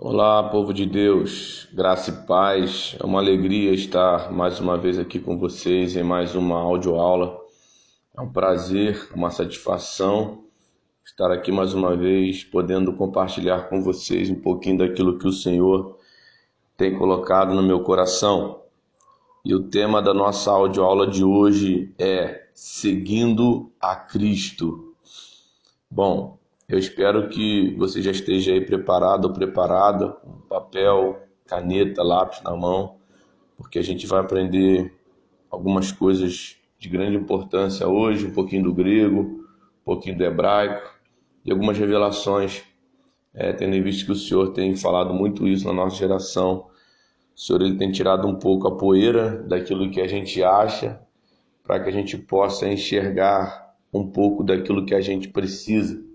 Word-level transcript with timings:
Olá, 0.00 0.48
povo 0.48 0.72
de 0.72 0.86
Deus, 0.86 1.66
graça 1.72 2.10
e 2.10 2.24
paz. 2.24 2.94
É 3.00 3.04
uma 3.04 3.18
alegria 3.18 3.74
estar 3.74 4.30
mais 4.30 4.60
uma 4.60 4.78
vez 4.78 4.96
aqui 4.96 5.18
com 5.18 5.36
vocês 5.36 5.96
em 5.96 6.04
mais 6.04 6.36
uma 6.36 6.56
audioaula. 6.56 7.36
É 8.16 8.20
um 8.20 8.30
prazer, 8.30 9.10
uma 9.12 9.28
satisfação 9.28 10.44
estar 11.04 11.32
aqui 11.32 11.50
mais 11.50 11.74
uma 11.74 11.96
vez, 11.96 12.44
podendo 12.44 12.92
compartilhar 12.92 13.68
com 13.68 13.82
vocês 13.82 14.30
um 14.30 14.40
pouquinho 14.40 14.78
daquilo 14.78 15.18
que 15.18 15.26
o 15.26 15.32
Senhor 15.32 15.98
tem 16.76 16.96
colocado 16.96 17.52
no 17.52 17.62
meu 17.62 17.80
coração. 17.80 18.62
E 19.44 19.52
o 19.52 19.64
tema 19.64 20.00
da 20.00 20.14
nossa 20.14 20.52
audioaula 20.52 21.08
de 21.08 21.24
hoje 21.24 21.92
é 21.98 22.46
Seguindo 22.54 23.72
a 23.80 23.96
Cristo. 23.96 24.94
Bom, 25.90 26.37
eu 26.68 26.78
espero 26.78 27.30
que 27.30 27.74
você 27.78 28.02
já 28.02 28.10
esteja 28.10 28.52
aí 28.52 28.60
preparado 28.60 29.24
ou 29.24 29.32
preparada, 29.32 30.08
com 30.10 30.32
papel, 30.42 31.18
caneta, 31.46 32.02
lápis 32.02 32.42
na 32.42 32.54
mão, 32.54 32.96
porque 33.56 33.78
a 33.78 33.82
gente 33.82 34.06
vai 34.06 34.20
aprender 34.20 34.94
algumas 35.50 35.90
coisas 35.90 36.56
de 36.78 36.88
grande 36.90 37.16
importância 37.16 37.88
hoje, 37.88 38.26
um 38.26 38.32
pouquinho 38.32 38.64
do 38.64 38.74
grego, 38.74 39.20
um 39.20 39.84
pouquinho 39.84 40.18
do 40.18 40.24
hebraico 40.24 40.94
e 41.42 41.50
algumas 41.50 41.78
revelações, 41.78 42.62
é, 43.32 43.50
tendo 43.54 43.74
em 43.74 43.82
vista 43.82 44.04
que 44.04 44.12
o 44.12 44.16
Senhor 44.16 44.52
tem 44.52 44.76
falado 44.76 45.14
muito 45.14 45.48
isso 45.48 45.66
na 45.66 45.72
nossa 45.72 45.96
geração. 45.96 46.66
O 47.34 47.40
Senhor 47.40 47.62
ele 47.62 47.78
tem 47.78 47.90
tirado 47.90 48.28
um 48.28 48.34
pouco 48.34 48.68
a 48.68 48.76
poeira 48.76 49.42
daquilo 49.42 49.90
que 49.90 50.02
a 50.02 50.06
gente 50.06 50.42
acha, 50.44 51.00
para 51.62 51.80
que 51.80 51.88
a 51.88 51.92
gente 51.92 52.18
possa 52.18 52.68
enxergar 52.68 53.74
um 53.92 54.06
pouco 54.06 54.44
daquilo 54.44 54.84
que 54.84 54.94
a 54.94 55.00
gente 55.00 55.28
precisa 55.28 56.07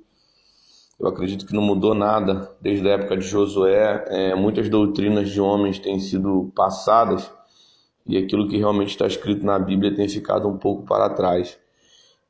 eu 1.00 1.08
acredito 1.08 1.46
que 1.46 1.54
não 1.54 1.62
mudou 1.62 1.94
nada 1.94 2.50
desde 2.62 2.88
a 2.88 2.94
época 2.94 3.18
de 3.18 3.28
Josué. 3.28 4.06
É, 4.08 4.36
muitas 4.36 4.70
doutrinas 4.70 5.30
de 5.30 5.42
homens 5.42 5.80
têm 5.80 6.00
sido 6.00 6.52
passadas 6.56 7.32
e 8.06 8.18
aquilo 8.18 8.48
que 8.48 8.58
realmente 8.58 8.90
está 8.90 9.08
escrito 9.08 9.46
na 9.46 9.58
Bíblia 9.58 9.96
tem 9.96 10.08
ficado 10.08 10.48
um 10.48 10.58
pouco 10.58 10.84
para 10.84 11.10
trás. 11.10 11.58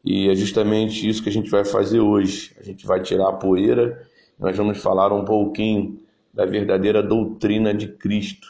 E 0.03 0.29
é 0.29 0.35
justamente 0.35 1.07
isso 1.07 1.23
que 1.23 1.29
a 1.29 1.31
gente 1.31 1.49
vai 1.49 1.63
fazer 1.63 1.99
hoje. 1.99 2.55
A 2.59 2.63
gente 2.63 2.85
vai 2.85 3.01
tirar 3.01 3.29
a 3.29 3.33
poeira, 3.33 4.05
nós 4.39 4.55
vamos 4.55 4.77
falar 4.79 5.13
um 5.13 5.23
pouquinho 5.23 5.99
da 6.33 6.45
verdadeira 6.45 7.01
doutrina 7.01 7.73
de 7.73 7.87
Cristo. 7.87 8.47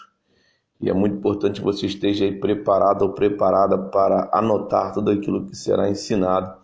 E 0.82 0.90
é 0.90 0.94
muito 0.94 1.16
importante 1.16 1.60
que 1.60 1.66
você 1.66 1.86
esteja 1.86 2.26
aí 2.26 2.40
preparado 2.40 3.04
ou 3.04 3.14
preparada 3.14 3.78
para 3.78 4.30
anotar 4.34 4.94
tudo 4.94 5.12
aquilo 5.12 5.46
que 5.46 5.56
será 5.56 5.90
ensinado 5.90 6.58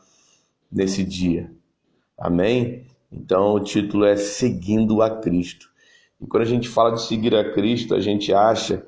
nesse 0.72 1.03
dia. 1.03 1.52
Amém? 2.17 2.88
Então 3.11 3.53
o 3.53 3.59
título 3.59 4.05
é 4.05 4.15
Seguindo 4.15 5.02
a 5.02 5.09
Cristo. 5.09 5.69
E 6.21 6.27
quando 6.27 6.43
a 6.43 6.45
gente 6.45 6.67
fala 6.67 6.91
de 6.91 7.02
seguir 7.02 7.33
a 7.35 7.53
Cristo, 7.53 7.95
a 7.95 7.99
gente 7.99 8.33
acha 8.33 8.85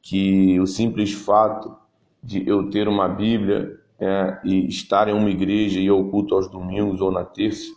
que 0.00 0.58
o 0.58 0.66
simples 0.66 1.12
fato 1.12 1.76
de 2.22 2.46
eu 2.48 2.70
ter 2.70 2.88
uma 2.88 3.08
Bíblia 3.08 3.78
é, 3.98 4.40
e 4.44 4.66
estar 4.66 5.08
em 5.08 5.12
uma 5.12 5.30
igreja 5.30 5.78
e 5.78 5.86
eu 5.86 6.08
culto 6.10 6.34
aos 6.34 6.48
domingos 6.48 7.00
ou 7.00 7.10
na 7.10 7.24
terça, 7.24 7.70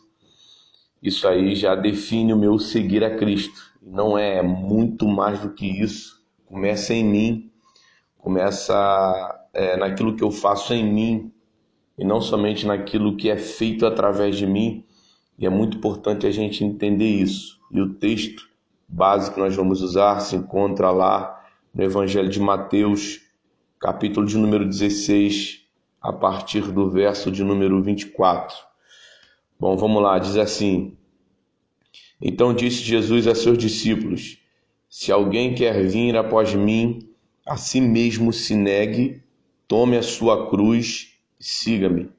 isso 1.02 1.28
aí 1.28 1.56
já 1.56 1.76
define 1.76 2.34
o 2.34 2.38
meu 2.38 2.58
seguir 2.58 3.04
a 3.04 3.16
Cristo. 3.16 3.62
Não 3.82 4.18
é 4.18 4.42
muito 4.42 5.08
mais 5.08 5.40
do 5.40 5.52
que 5.52 5.68
isso. 5.68 6.24
Começa 6.46 6.94
em 6.94 7.04
mim, 7.04 7.52
começa 8.18 9.46
é, 9.54 9.78
naquilo 9.78 10.16
que 10.16 10.24
eu 10.24 10.32
faço 10.32 10.74
em 10.74 10.84
mim 10.84 11.32
e 11.98 12.04
não 12.04 12.20
somente 12.20 12.66
naquilo 12.66 13.16
que 13.16 13.30
é 13.30 13.38
feito 13.38 13.86
através 13.86 14.36
de 14.36 14.48
mim, 14.48 14.84
e 15.38 15.46
é 15.46 15.50
muito 15.50 15.78
importante 15.78 16.26
a 16.26 16.32
gente 16.32 16.64
entender 16.64 17.08
isso. 17.08 17.60
E 17.72 17.82
o 17.82 17.94
texto 17.94 18.48
básico 18.88 19.36
que 19.36 19.42
nós 19.42 19.56
vamos 19.56 19.82
usar 19.82 20.20
se 20.22 20.36
encontra 20.36 20.92
lá 20.92 21.44
no 21.74 21.84
Evangelho 21.84 22.30
de 22.30 22.40
Mateus, 22.40 23.22
capítulo 23.80 24.26
de 24.26 24.38
número 24.38 24.66
16, 24.66 25.66
a 26.02 26.14
partir 26.14 26.72
do 26.72 26.90
verso 26.90 27.30
de 27.32 27.44
número 27.44 27.82
24. 27.82 28.56
Bom, 29.60 29.76
vamos 29.76 30.02
lá, 30.02 30.18
diz 30.20 30.38
assim: 30.38 30.98
Então 32.22 32.54
disse 32.54 32.84
Jesus 32.84 33.28
a 33.28 33.36
seus 33.36 33.58
discípulos: 33.58 34.38
Se 34.88 35.12
alguém 35.12 35.54
quer 35.54 35.86
vir 35.86 36.16
após 36.16 36.54
mim, 36.54 37.10
a 37.46 37.58
si 37.58 37.82
mesmo 37.82 38.32
se 38.32 38.56
negue, 38.56 39.22
tome 39.68 39.98
a 39.98 40.02
sua 40.02 40.50
cruz 40.50 41.18
e 41.40 41.44
siga-me. 41.44 42.10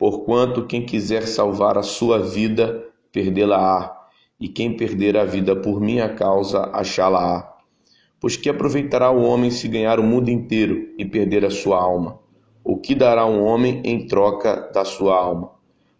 Porquanto 0.00 0.64
quem 0.64 0.86
quiser 0.86 1.26
salvar 1.26 1.76
a 1.76 1.82
sua 1.82 2.18
vida, 2.20 2.86
perdê-la-á, 3.12 3.94
e 4.40 4.48
quem 4.48 4.74
perder 4.74 5.14
a 5.14 5.26
vida 5.26 5.54
por 5.54 5.78
minha 5.78 6.08
causa, 6.08 6.70
achá-la-á. 6.72 7.52
Pois 8.18 8.34
que 8.34 8.48
aproveitará 8.48 9.10
o 9.10 9.22
homem 9.22 9.50
se 9.50 9.68
ganhar 9.68 10.00
o 10.00 10.02
mundo 10.02 10.30
inteiro 10.30 10.88
e 10.96 11.04
perder 11.04 11.44
a 11.44 11.50
sua 11.50 11.78
alma? 11.78 12.18
O 12.64 12.78
que 12.78 12.94
dará 12.94 13.26
um 13.26 13.44
homem 13.44 13.82
em 13.84 14.06
troca 14.06 14.70
da 14.72 14.86
sua 14.86 15.14
alma? 15.14 15.50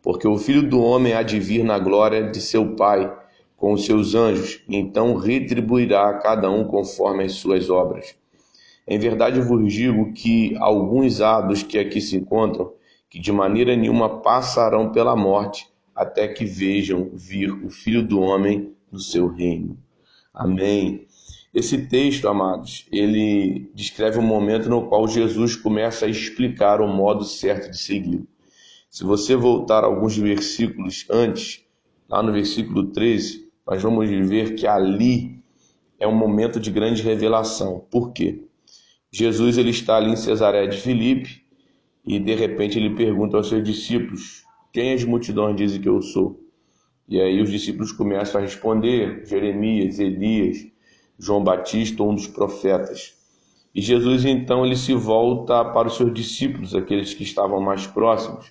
Porque 0.03 0.27
o 0.27 0.39
filho 0.39 0.67
do 0.67 0.81
homem 0.81 1.13
há 1.13 1.23
de 1.23 1.39
vir 1.39 1.63
na 1.63 1.79
glória 1.79 2.31
de 2.31 2.41
seu 2.41 2.75
Pai 2.77 3.15
com 3.55 3.75
os 3.75 3.85
seus 3.85 4.15
anjos, 4.15 4.63
e 4.67 4.77
então 4.77 5.15
retribuirá 5.15 6.09
a 6.09 6.15
cada 6.15 6.51
um 6.51 6.65
conforme 6.65 7.25
as 7.25 7.33
suas 7.33 7.69
obras. 7.69 8.17
Em 8.89 8.99
verdade 8.99 9.43
vos 9.43 9.71
digo 9.71 10.15
que 10.15 10.57
alguns 10.57 11.21
há 11.21 11.43
dos 11.43 11.63
que 11.63 11.79
aqui 11.79 12.01
se 12.01 12.17
encontram 12.17 12.73
que 13.11 13.19
de 13.19 13.33
maneira 13.33 13.77
nenhuma 13.77 14.21
passarão 14.23 14.93
pela 14.93 15.17
morte 15.17 15.69
até 15.95 16.29
que 16.29 16.45
vejam 16.45 17.11
vir 17.13 17.53
o 17.53 17.69
Filho 17.69 18.07
do 18.07 18.21
Homem 18.21 18.73
no 18.91 19.01
seu 19.01 19.27
reino. 19.27 19.77
Amém. 20.33 21.07
Esse 21.53 21.89
texto, 21.89 22.29
amados, 22.29 22.87
ele 22.93 23.69
descreve 23.75 24.19
um 24.19 24.23
momento 24.23 24.69
no 24.69 24.87
qual 24.89 25.09
Jesus 25.09 25.57
começa 25.57 26.07
a 26.07 26.09
explicar 26.09 26.81
o 26.81 26.87
modo 26.87 27.25
certo 27.25 27.69
de 27.71 27.77
seguir. 27.77 28.25
Se 28.89 29.03
você 29.03 29.35
voltar 29.35 29.83
alguns 29.83 30.17
versículos 30.17 31.05
antes, 31.11 31.65
lá 32.09 32.23
no 32.23 32.33
versículo 32.33 32.87
13, 32.93 33.51
nós 33.67 33.83
vamos 33.83 34.09
ver 34.09 34.55
que 34.55 34.67
ali 34.67 35.41
é 35.99 36.07
um 36.07 36.15
momento 36.15 36.61
de 36.61 36.71
grande 36.71 37.03
revelação. 37.03 37.85
Por 37.91 38.13
quê? 38.13 38.45
Jesus 39.11 39.59
ele 39.59 39.71
está 39.71 39.97
ali 39.97 40.13
em 40.13 40.17
Cesareia 40.17 40.69
de 40.69 40.79
Filipe, 40.79 41.40
e 42.05 42.19
de 42.19 42.35
repente 42.35 42.79
ele 42.79 42.95
pergunta 42.95 43.37
aos 43.37 43.49
seus 43.49 43.63
discípulos: 43.63 44.45
Quem 44.73 44.93
as 44.93 45.05
multidões 45.05 45.57
dizem 45.57 45.81
que 45.81 45.89
eu 45.89 46.01
sou? 46.01 46.41
E 47.09 47.21
aí 47.21 47.41
os 47.41 47.51
discípulos 47.51 47.93
começam 47.93 48.41
a 48.41 48.45
responder: 48.45 49.27
Jeremias, 49.27 49.99
Elias, 49.99 50.67
João 51.19 51.43
Batista, 51.43 52.03
um 52.03 52.15
dos 52.15 52.27
profetas. 52.27 53.15
E 53.75 53.81
Jesus 53.81 54.25
então 54.25 54.65
ele 54.65 54.77
se 54.77 54.95
volta 54.95 55.65
para 55.65 55.89
os 55.89 55.97
seus 55.97 56.13
discípulos, 56.13 56.75
aqueles 56.75 57.15
que 57.15 57.23
estavam 57.23 57.61
mais 57.61 57.87
próximos, 57.87 58.51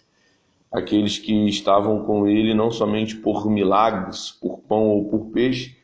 aqueles 0.72 1.18
que 1.18 1.48
estavam 1.48 2.04
com 2.06 2.28
ele 2.28 2.54
não 2.54 2.72
somente 2.72 3.16
por 3.16 3.50
milagres, 3.50 4.32
por 4.32 4.60
pão 4.60 4.88
ou 4.88 5.10
por 5.10 5.26
peixe, 5.32 5.76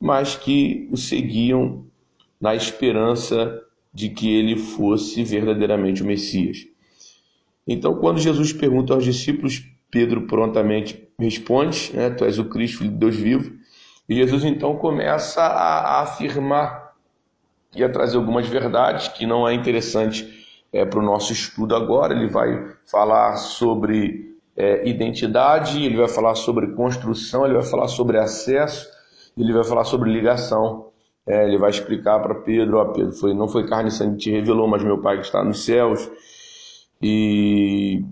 mas 0.00 0.36
que 0.36 0.88
o 0.92 0.96
seguiam 0.96 1.86
na 2.40 2.54
esperança 2.54 3.60
de 3.92 4.10
que 4.10 4.28
ele 4.28 4.56
fosse 4.56 5.24
verdadeiramente 5.24 6.02
o 6.02 6.06
Messias. 6.06 6.66
Então, 7.66 7.94
quando 7.96 8.18
Jesus 8.18 8.52
pergunta 8.52 8.92
aos 8.92 9.04
discípulos, 9.04 9.62
Pedro 9.90 10.22
prontamente 10.26 11.08
responde: 11.18 11.92
né, 11.94 12.10
Tu 12.10 12.24
és 12.24 12.38
o 12.38 12.44
Cristo, 12.46 12.78
filho 12.78 12.90
de 12.90 12.96
Deus 12.96 13.16
vivo. 13.16 13.52
E 14.08 14.14
Jesus 14.16 14.44
então 14.44 14.76
começa 14.76 15.40
a, 15.40 15.78
a 15.78 16.02
afirmar 16.02 16.92
e 17.74 17.82
a 17.82 17.88
trazer 17.88 18.16
algumas 18.16 18.46
verdades 18.46 19.08
que 19.08 19.26
não 19.26 19.48
é 19.48 19.54
interessante 19.54 20.28
é, 20.72 20.84
para 20.84 20.98
o 20.98 21.02
nosso 21.02 21.32
estudo 21.32 21.74
agora. 21.74 22.12
Ele 22.12 22.28
vai 22.28 22.74
falar 22.84 23.36
sobre 23.36 24.36
é, 24.56 24.86
identidade, 24.86 25.82
ele 25.82 25.96
vai 25.96 26.08
falar 26.08 26.34
sobre 26.34 26.68
construção, 26.72 27.44
ele 27.44 27.54
vai 27.54 27.64
falar 27.64 27.88
sobre 27.88 28.18
acesso, 28.18 28.86
ele 29.36 29.52
vai 29.52 29.64
falar 29.64 29.84
sobre 29.84 30.12
ligação. 30.12 30.90
É, 31.26 31.46
ele 31.46 31.56
vai 31.56 31.70
explicar 31.70 32.20
para 32.20 32.34
Pedro: 32.34 32.76
ó, 32.76 32.84
Pedro, 32.86 33.12
foi, 33.12 33.32
não 33.32 33.48
foi 33.48 33.66
carne 33.66 33.88
e 33.88 33.92
sangue 33.92 34.16
que 34.16 34.24
te 34.24 34.30
revelou, 34.30 34.68
mas 34.68 34.84
meu 34.84 35.00
Pai 35.00 35.16
que 35.16 35.24
está 35.24 35.42
nos 35.42 35.64
céus 35.64 36.10
e 37.06 38.02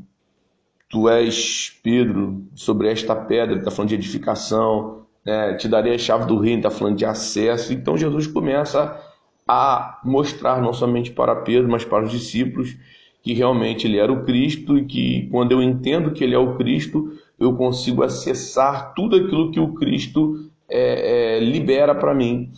tu 0.91 1.09
és 1.09 1.81
Pedro 1.83 2.45
sobre 2.55 2.91
esta 2.91 3.17
pedra, 3.17 3.57
está 3.57 3.71
falando 3.71 3.89
de 3.89 3.95
edificação, 3.95 5.07
né? 5.25 5.55
te 5.55 5.67
darei 5.67 5.95
a 5.95 5.99
chave 5.99 6.27
do 6.27 6.39
reino, 6.39 6.59
está 6.59 6.71
falando 6.71 6.99
de 6.99 7.07
acesso. 7.07 7.73
Então 7.73 7.97
Jesus 7.97 8.27
começa 8.27 9.01
a 9.49 9.99
mostrar 10.05 10.61
não 10.61 10.75
somente 10.75 11.11
para 11.11 11.37
Pedro, 11.37 11.71
mas 11.71 11.87
para 11.87 12.05
os 12.05 12.11
discípulos 12.11 12.77
que 13.23 13.33
realmente 13.33 13.87
ele 13.87 13.97
era 13.97 14.13
o 14.13 14.25
Cristo 14.27 14.77
e 14.77 14.85
que 14.85 15.27
quando 15.31 15.53
eu 15.53 15.63
entendo 15.63 16.11
que 16.11 16.23
ele 16.23 16.35
é 16.35 16.39
o 16.39 16.55
Cristo, 16.59 17.13
eu 17.41 17.57
consigo 17.57 18.03
acessar 18.03 18.93
tudo 18.93 19.17
aquilo 19.17 19.51
que 19.51 19.59
o 19.59 19.73
Cristo 19.73 20.51
é, 20.69 21.39
é, 21.39 21.41
libera 21.41 21.95
para 21.95 22.13
mim 22.13 22.53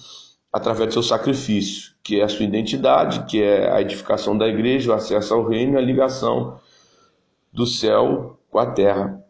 através 0.55 0.87
do 0.87 0.93
seu 0.93 1.03
sacrifício, 1.03 1.91
que 2.01 2.21
é 2.21 2.23
a 2.23 2.29
sua 2.29 2.45
identidade, 2.45 3.27
que 3.27 3.43
é 3.43 3.69
a 3.73 3.81
edificação 3.81 4.39
da 4.39 4.47
igreja, 4.47 4.93
o 4.93 4.95
acesso 4.95 5.35
ao 5.35 5.45
reino 5.45 5.77
a 5.77 5.81
ligação 5.81 6.61
do 7.53 7.67
céu 7.67 8.39
com 8.49 8.61
a 8.61 8.67
terra. 8.67 9.21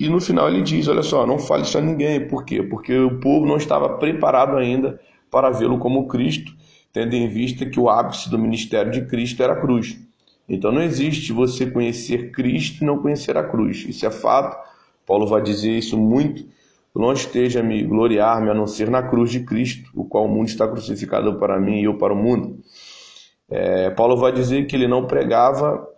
E 0.00 0.08
no 0.08 0.18
final 0.22 0.48
ele 0.48 0.62
diz: 0.62 0.88
Olha 0.88 1.02
só, 1.02 1.26
não 1.26 1.38
fale 1.38 1.64
isso 1.64 1.76
a 1.76 1.82
ninguém. 1.82 2.26
Por 2.26 2.46
quê? 2.46 2.62
Porque 2.62 2.98
o 2.98 3.20
povo 3.20 3.44
não 3.44 3.58
estava 3.58 3.98
preparado 3.98 4.56
ainda 4.56 4.98
para 5.30 5.50
vê-lo 5.50 5.78
como 5.78 6.08
Cristo, 6.08 6.50
tendo 6.94 7.14
em 7.14 7.28
vista 7.28 7.66
que 7.66 7.78
o 7.78 7.90
ápice 7.90 8.30
do 8.30 8.38
ministério 8.38 8.90
de 8.90 9.04
Cristo 9.04 9.42
era 9.42 9.52
a 9.52 9.60
cruz. 9.60 10.00
Então 10.48 10.72
não 10.72 10.80
existe 10.80 11.30
você 11.30 11.70
conhecer 11.70 12.30
Cristo 12.30 12.82
e 12.82 12.86
não 12.86 12.96
conhecer 12.96 13.36
a 13.36 13.44
cruz. 13.44 13.84
Isso 13.86 14.06
é 14.06 14.10
fato. 14.10 14.56
Paulo 15.04 15.26
vai 15.26 15.42
dizer 15.42 15.72
isso 15.72 15.98
muito. 15.98 16.46
Longe 16.94 17.26
esteja 17.26 17.62
me 17.62 17.82
gloriar-me 17.82 18.50
a 18.50 18.54
não 18.54 18.66
ser 18.66 18.90
na 18.90 19.02
cruz 19.02 19.30
de 19.30 19.40
Cristo, 19.40 19.90
o 19.94 20.04
qual 20.04 20.24
o 20.24 20.28
mundo 20.28 20.48
está 20.48 20.66
crucificado 20.66 21.38
para 21.38 21.60
mim 21.60 21.80
e 21.80 21.84
eu 21.84 21.96
para 21.98 22.12
o 22.12 22.16
mundo. 22.16 22.58
É, 23.50 23.90
Paulo 23.90 24.16
vai 24.16 24.32
dizer 24.32 24.66
que 24.66 24.76
ele 24.76 24.88
não 24.88 25.06
pregava 25.06 25.88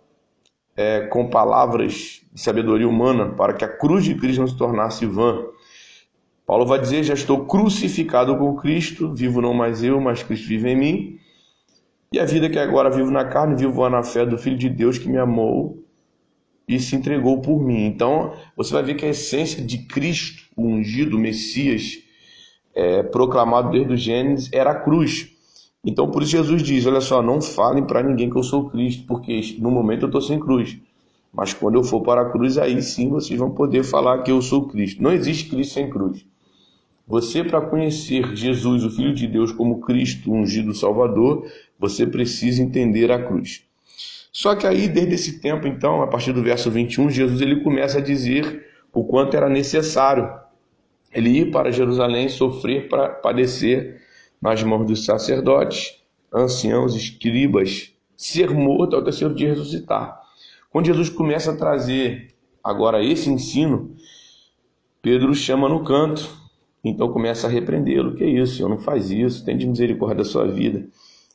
é, 0.75 1.01
com 1.07 1.29
palavras 1.29 2.21
de 2.31 2.41
sabedoria 2.41 2.87
humana 2.87 3.29
para 3.33 3.53
que 3.53 3.65
a 3.65 3.67
cruz 3.67 4.05
de 4.05 4.15
Cristo 4.15 4.39
não 4.39 4.47
se 4.47 4.57
tornasse 4.57 5.05
vã. 5.05 5.45
Paulo 6.45 6.65
vai 6.65 6.79
dizer: 6.79 7.03
Já 7.03 7.13
estou 7.13 7.45
crucificado 7.45 8.37
com 8.37 8.55
Cristo, 8.55 9.13
vivo 9.13 9.41
não 9.41 9.53
mais 9.53 9.83
eu, 9.83 9.99
mas 9.99 10.23
Cristo 10.23 10.47
vive 10.47 10.69
em 10.69 10.75
mim. 10.75 11.19
E 12.13 12.19
a 12.19 12.25
vida 12.25 12.49
que 12.49 12.59
agora 12.59 12.89
vivo 12.89 13.09
na 13.09 13.23
carne, 13.23 13.55
vivo 13.55 13.87
na 13.89 14.03
fé 14.03 14.25
do 14.25 14.37
Filho 14.37 14.57
de 14.57 14.69
Deus 14.69 14.97
que 14.97 15.09
me 15.09 15.17
amou 15.17 15.81
e 16.67 16.79
se 16.79 16.95
entregou 16.95 17.39
por 17.41 17.61
mim. 17.61 17.85
Então, 17.85 18.33
você 18.55 18.73
vai 18.73 18.83
ver 18.83 18.95
que 18.95 19.05
a 19.05 19.09
essência 19.09 19.63
de 19.63 19.85
Cristo, 19.85 20.40
o 20.55 20.65
ungido, 20.65 21.17
o 21.17 21.19
Messias, 21.19 21.99
é, 22.73 23.03
proclamado 23.03 23.71
desde 23.71 23.93
o 23.93 23.97
Gênesis, 23.97 24.49
era 24.51 24.71
a 24.71 24.75
cruz. 24.75 25.31
Então, 25.83 26.09
por 26.09 26.21
isso 26.21 26.31
Jesus 26.31 26.61
diz: 26.61 26.85
Olha 26.85 27.01
só, 27.01 27.21
não 27.21 27.41
falem 27.41 27.83
para 27.83 28.03
ninguém 28.03 28.29
que 28.29 28.37
eu 28.37 28.43
sou 28.43 28.69
Cristo, 28.69 29.05
porque 29.07 29.55
no 29.59 29.71
momento 29.71 30.03
eu 30.03 30.07
estou 30.07 30.21
sem 30.21 30.39
cruz. 30.39 30.77
Mas 31.33 31.53
quando 31.53 31.75
eu 31.75 31.83
for 31.83 32.01
para 32.01 32.21
a 32.21 32.29
cruz, 32.29 32.57
aí 32.57 32.81
sim 32.81 33.09
vocês 33.09 33.39
vão 33.39 33.51
poder 33.51 33.83
falar 33.83 34.21
que 34.21 34.31
eu 34.31 34.41
sou 34.41 34.67
Cristo. 34.67 35.01
Não 35.01 35.11
existe 35.11 35.49
Cristo 35.49 35.73
sem 35.73 35.89
cruz. 35.89 36.25
Você, 37.07 37.43
para 37.43 37.61
conhecer 37.61 38.35
Jesus, 38.35 38.83
o 38.83 38.89
Filho 38.89 39.13
de 39.13 39.27
Deus, 39.27 39.51
como 39.51 39.81
Cristo, 39.81 40.31
ungido 40.31 40.73
Salvador, 40.73 41.45
você 41.79 42.05
precisa 42.05 42.61
entender 42.61 43.11
a 43.11 43.21
cruz. 43.21 43.63
Só 44.31 44.55
que 44.55 44.65
aí, 44.65 44.87
desde 44.87 45.15
esse 45.15 45.39
tempo, 45.39 45.67
então, 45.67 46.01
a 46.01 46.07
partir 46.07 46.31
do 46.31 46.41
verso 46.41 46.71
21, 46.71 47.09
Jesus 47.09 47.41
ele 47.41 47.61
começa 47.63 47.97
a 47.97 48.01
dizer 48.01 48.65
o 48.93 49.03
quanto 49.03 49.35
era 49.35 49.49
necessário 49.49 50.29
ele 51.13 51.29
ir 51.29 51.51
para 51.51 51.71
Jerusalém, 51.71 52.29
sofrer 52.29 52.87
para 52.87 53.09
padecer 53.09 54.01
nas 54.41 54.63
mãos 54.63 54.85
dos 54.85 55.05
sacerdotes, 55.05 56.01
anciãos, 56.33 56.95
escribas, 56.95 57.93
ser 58.15 58.49
morto 58.51 58.95
ao 58.95 59.03
terceiro 59.03 59.33
dia 59.33 59.49
ressuscitar. 59.49 60.21
Quando 60.69 60.85
Jesus 60.85 61.09
começa 61.09 61.51
a 61.51 61.57
trazer 61.57 62.33
agora 62.63 63.03
esse 63.03 63.29
ensino, 63.29 63.95
Pedro 65.01 65.33
chama 65.33 65.67
no 65.67 65.83
canto 65.83 66.41
então 66.83 67.11
começa 67.11 67.47
a 67.47 67.49
repreendê-lo. 67.49 68.15
Que 68.15 68.23
é 68.23 68.27
isso, 68.27 68.55
Senhor, 68.55 68.69
não 68.69 68.79
faz 68.79 69.11
isso, 69.11 69.45
tem 69.45 69.57
de 69.57 69.67
misericórdia 69.67 70.17
da 70.17 70.25
sua 70.25 70.47
vida. 70.47 70.87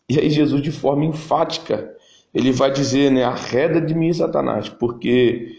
E 0.08 0.18
aí 0.18 0.30
Jesus, 0.30 0.62
de 0.62 0.72
forma 0.72 1.04
enfática, 1.04 1.94
ele 2.34 2.52
vai 2.52 2.70
dizer, 2.70 3.10
né, 3.10 3.24
arreda 3.24 3.80
de 3.80 3.94
mim, 3.94 4.12
Satanás, 4.12 4.68
porque 4.68 5.56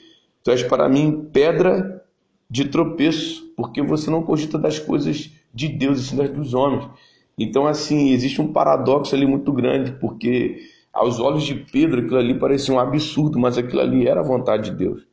tu 0.47 0.51
és 0.51 0.63
para 0.63 0.87
mim 0.87 1.27
pedra 1.33 2.01
de 2.49 2.69
tropeço, 2.69 3.53
porque 3.57 3.81
você 3.81 4.09
não 4.09 4.23
cogita 4.23 4.57
das 4.57 4.79
coisas 4.79 5.29
de 5.53 5.67
Deus 5.67 5.99
e 5.99 6.03
sim 6.05 6.15
das 6.15 6.29
dos 6.29 6.53
homens. 6.53 6.89
Então, 7.37 7.67
assim, 7.67 8.11
existe 8.11 8.41
um 8.41 8.53
paradoxo 8.53 9.13
ali 9.13 9.27
muito 9.27 9.51
grande, 9.51 9.91
porque 9.99 10.61
aos 10.93 11.19
olhos 11.19 11.43
de 11.43 11.53
Pedro 11.53 11.99
aquilo 11.99 12.17
ali 12.17 12.39
parecia 12.39 12.73
um 12.73 12.79
absurdo, 12.79 13.37
mas 13.37 13.57
aquilo 13.57 13.81
ali 13.81 14.07
era 14.07 14.21
a 14.21 14.23
vontade 14.23 14.71
de 14.71 14.77
Deus. 14.77 15.05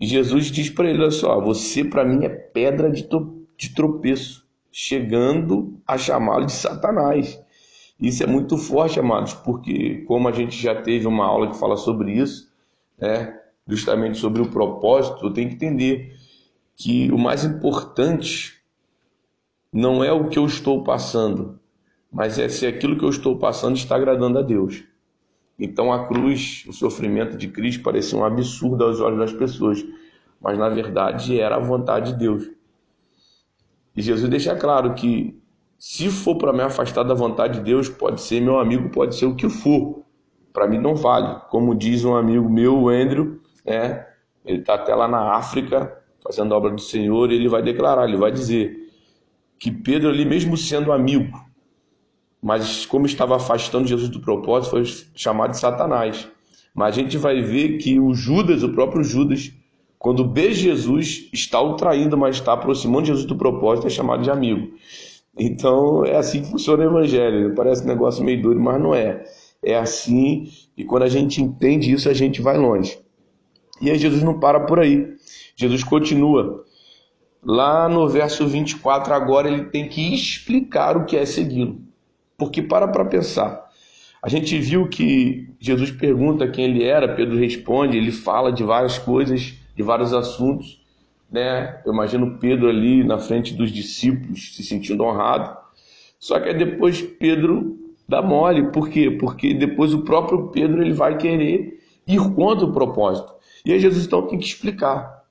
E 0.00 0.08
Jesus 0.08 0.46
diz 0.46 0.70
para 0.70 0.90
ele: 0.90 1.02
Olha 1.02 1.12
só, 1.12 1.40
você 1.40 1.84
para 1.84 2.04
mim 2.04 2.24
é 2.24 2.28
pedra 2.28 2.90
de, 2.90 3.08
de 3.56 3.74
tropeço, 3.76 4.44
chegando 4.72 5.78
a 5.86 5.96
chamá-lo 5.96 6.46
de 6.46 6.52
Satanás. 6.52 7.40
Isso 8.00 8.24
é 8.24 8.26
muito 8.26 8.58
forte, 8.58 8.98
amados, 8.98 9.34
porque 9.34 10.04
como 10.08 10.26
a 10.26 10.32
gente 10.32 10.60
já 10.60 10.82
teve 10.82 11.06
uma 11.06 11.24
aula 11.24 11.48
que 11.48 11.56
fala 11.56 11.76
sobre 11.76 12.10
isso, 12.10 12.52
né, 12.98 13.45
justamente 13.66 14.18
sobre 14.18 14.40
o 14.40 14.50
propósito, 14.50 15.32
tem 15.32 15.48
que 15.48 15.54
entender 15.54 16.16
que 16.76 17.10
o 17.10 17.18
mais 17.18 17.44
importante 17.44 18.54
não 19.72 20.04
é 20.04 20.12
o 20.12 20.28
que 20.28 20.38
eu 20.38 20.46
estou 20.46 20.84
passando, 20.84 21.58
mas 22.12 22.38
é 22.38 22.48
se 22.48 22.66
aquilo 22.66 22.96
que 22.96 23.04
eu 23.04 23.10
estou 23.10 23.38
passando 23.38 23.76
está 23.76 23.96
agradando 23.96 24.38
a 24.38 24.42
Deus. 24.42 24.84
Então 25.58 25.92
a 25.92 26.06
cruz, 26.06 26.64
o 26.68 26.72
sofrimento 26.72 27.36
de 27.36 27.48
Cristo 27.48 27.82
parecia 27.82 28.18
um 28.18 28.24
absurdo 28.24 28.84
aos 28.84 29.00
olhos 29.00 29.18
das 29.18 29.32
pessoas, 29.32 29.84
mas 30.40 30.58
na 30.58 30.68
verdade 30.68 31.40
era 31.40 31.56
a 31.56 31.60
vontade 31.60 32.12
de 32.12 32.18
Deus. 32.18 32.50
E 33.96 34.02
Jesus 34.02 34.28
deixa 34.28 34.54
claro 34.54 34.94
que 34.94 35.40
se 35.78 36.10
for 36.10 36.36
para 36.36 36.52
me 36.52 36.62
afastar 36.62 37.02
da 37.02 37.14
vontade 37.14 37.58
de 37.58 37.64
Deus, 37.64 37.88
pode 37.88 38.20
ser 38.20 38.40
meu 38.40 38.58
amigo, 38.58 38.90
pode 38.90 39.14
ser 39.14 39.26
o 39.26 39.34
que 39.34 39.48
for. 39.48 40.04
Para 40.52 40.66
mim 40.66 40.78
não 40.78 40.94
vale. 40.94 41.40
Como 41.50 41.74
diz 41.74 42.04
um 42.04 42.14
amigo 42.14 42.48
meu, 42.48 42.78
o 42.78 42.88
Andrew, 42.88 43.40
né? 43.66 44.06
ele 44.44 44.60
está 44.60 44.74
até 44.74 44.94
lá 44.94 45.08
na 45.08 45.34
África 45.34 46.02
fazendo 46.26 46.52
a 46.52 46.56
obra 46.56 46.70
do 46.70 46.80
Senhor, 46.80 47.30
e 47.30 47.36
ele 47.36 47.48
vai 47.48 47.62
declarar, 47.62 48.08
ele 48.08 48.16
vai 48.16 48.32
dizer 48.32 48.90
que 49.58 49.70
Pedro 49.70 50.08
ali, 50.08 50.24
mesmo 50.24 50.56
sendo 50.56 50.92
amigo, 50.92 51.38
mas 52.42 52.84
como 52.84 53.06
estava 53.06 53.36
afastando 53.36 53.86
Jesus 53.86 54.08
do 54.08 54.20
propósito, 54.20 54.70
foi 54.70 54.84
chamado 55.14 55.52
de 55.52 55.58
Satanás. 55.58 56.28
Mas 56.74 56.96
a 56.96 57.00
gente 57.00 57.16
vai 57.16 57.40
ver 57.40 57.78
que 57.78 57.98
o 57.98 58.12
Judas, 58.12 58.62
o 58.62 58.72
próprio 58.72 59.02
Judas, 59.02 59.52
quando 59.98 60.30
vê 60.30 60.52
Jesus, 60.52 61.30
está 61.32 61.60
o 61.60 61.74
traindo, 61.74 62.18
mas 62.18 62.36
está 62.36 62.52
aproximando 62.52 63.06
Jesus 63.06 63.24
do 63.24 63.36
propósito, 63.36 63.86
é 63.86 63.90
chamado 63.90 64.22
de 64.22 64.30
amigo. 64.30 64.74
Então 65.38 66.04
é 66.04 66.16
assim 66.16 66.42
que 66.42 66.50
funciona 66.50 66.84
o 66.84 66.86
evangelho. 66.86 67.54
Parece 67.54 67.82
um 67.82 67.86
negócio 67.86 68.24
meio 68.24 68.42
doido, 68.42 68.60
mas 68.60 68.80
não 68.80 68.94
é. 68.94 69.24
É 69.62 69.76
assim, 69.76 70.48
e 70.76 70.84
quando 70.84 71.04
a 71.04 71.08
gente 71.08 71.42
entende 71.42 71.90
isso, 71.90 72.08
a 72.08 72.14
gente 72.14 72.42
vai 72.42 72.56
longe. 72.56 72.98
E 73.80 73.90
aí 73.90 73.98
Jesus 73.98 74.22
não 74.22 74.38
para 74.38 74.60
por 74.60 74.80
aí. 74.80 75.16
Jesus 75.54 75.84
continua. 75.84 76.64
Lá 77.44 77.88
no 77.88 78.08
verso 78.08 78.46
24, 78.46 79.14
agora 79.14 79.48
ele 79.48 79.64
tem 79.66 79.88
que 79.88 80.14
explicar 80.14 80.96
o 80.96 81.04
que 81.04 81.16
é 81.16 81.24
segui-lo. 81.24 81.80
Porque 82.36 82.62
para 82.62 82.88
para 82.88 83.04
pensar. 83.04 83.66
A 84.22 84.28
gente 84.28 84.58
viu 84.58 84.88
que 84.88 85.48
Jesus 85.60 85.90
pergunta 85.90 86.48
quem 86.48 86.64
ele 86.64 86.84
era, 86.84 87.14
Pedro 87.14 87.38
responde, 87.38 87.96
ele 87.96 88.10
fala 88.10 88.52
de 88.52 88.64
várias 88.64 88.98
coisas 88.98 89.54
de 89.76 89.82
vários 89.82 90.12
assuntos, 90.14 90.82
né? 91.30 91.80
Eu 91.84 91.92
imagino 91.92 92.38
Pedro 92.38 92.68
ali 92.68 93.04
na 93.04 93.18
frente 93.18 93.54
dos 93.54 93.70
discípulos 93.70 94.56
se 94.56 94.64
sentindo 94.64 95.04
honrado. 95.04 95.56
Só 96.18 96.40
que 96.40 96.52
depois 96.54 97.02
Pedro 97.02 97.78
dá 98.08 98.22
mole, 98.22 98.70
por 98.72 98.88
quê? 98.88 99.10
Porque 99.10 99.52
depois 99.52 99.92
o 99.92 100.02
próprio 100.02 100.48
Pedro 100.48 100.82
ele 100.82 100.94
vai 100.94 101.18
querer 101.18 101.78
ir 102.06 102.20
contra 102.34 102.64
o 102.64 102.72
propósito. 102.72 103.35
E 103.66 103.72
aí 103.72 103.80
Jesus 103.80 104.06
então 104.06 104.24
tem 104.28 104.38
que 104.38 104.46
explicar. 104.46 105.24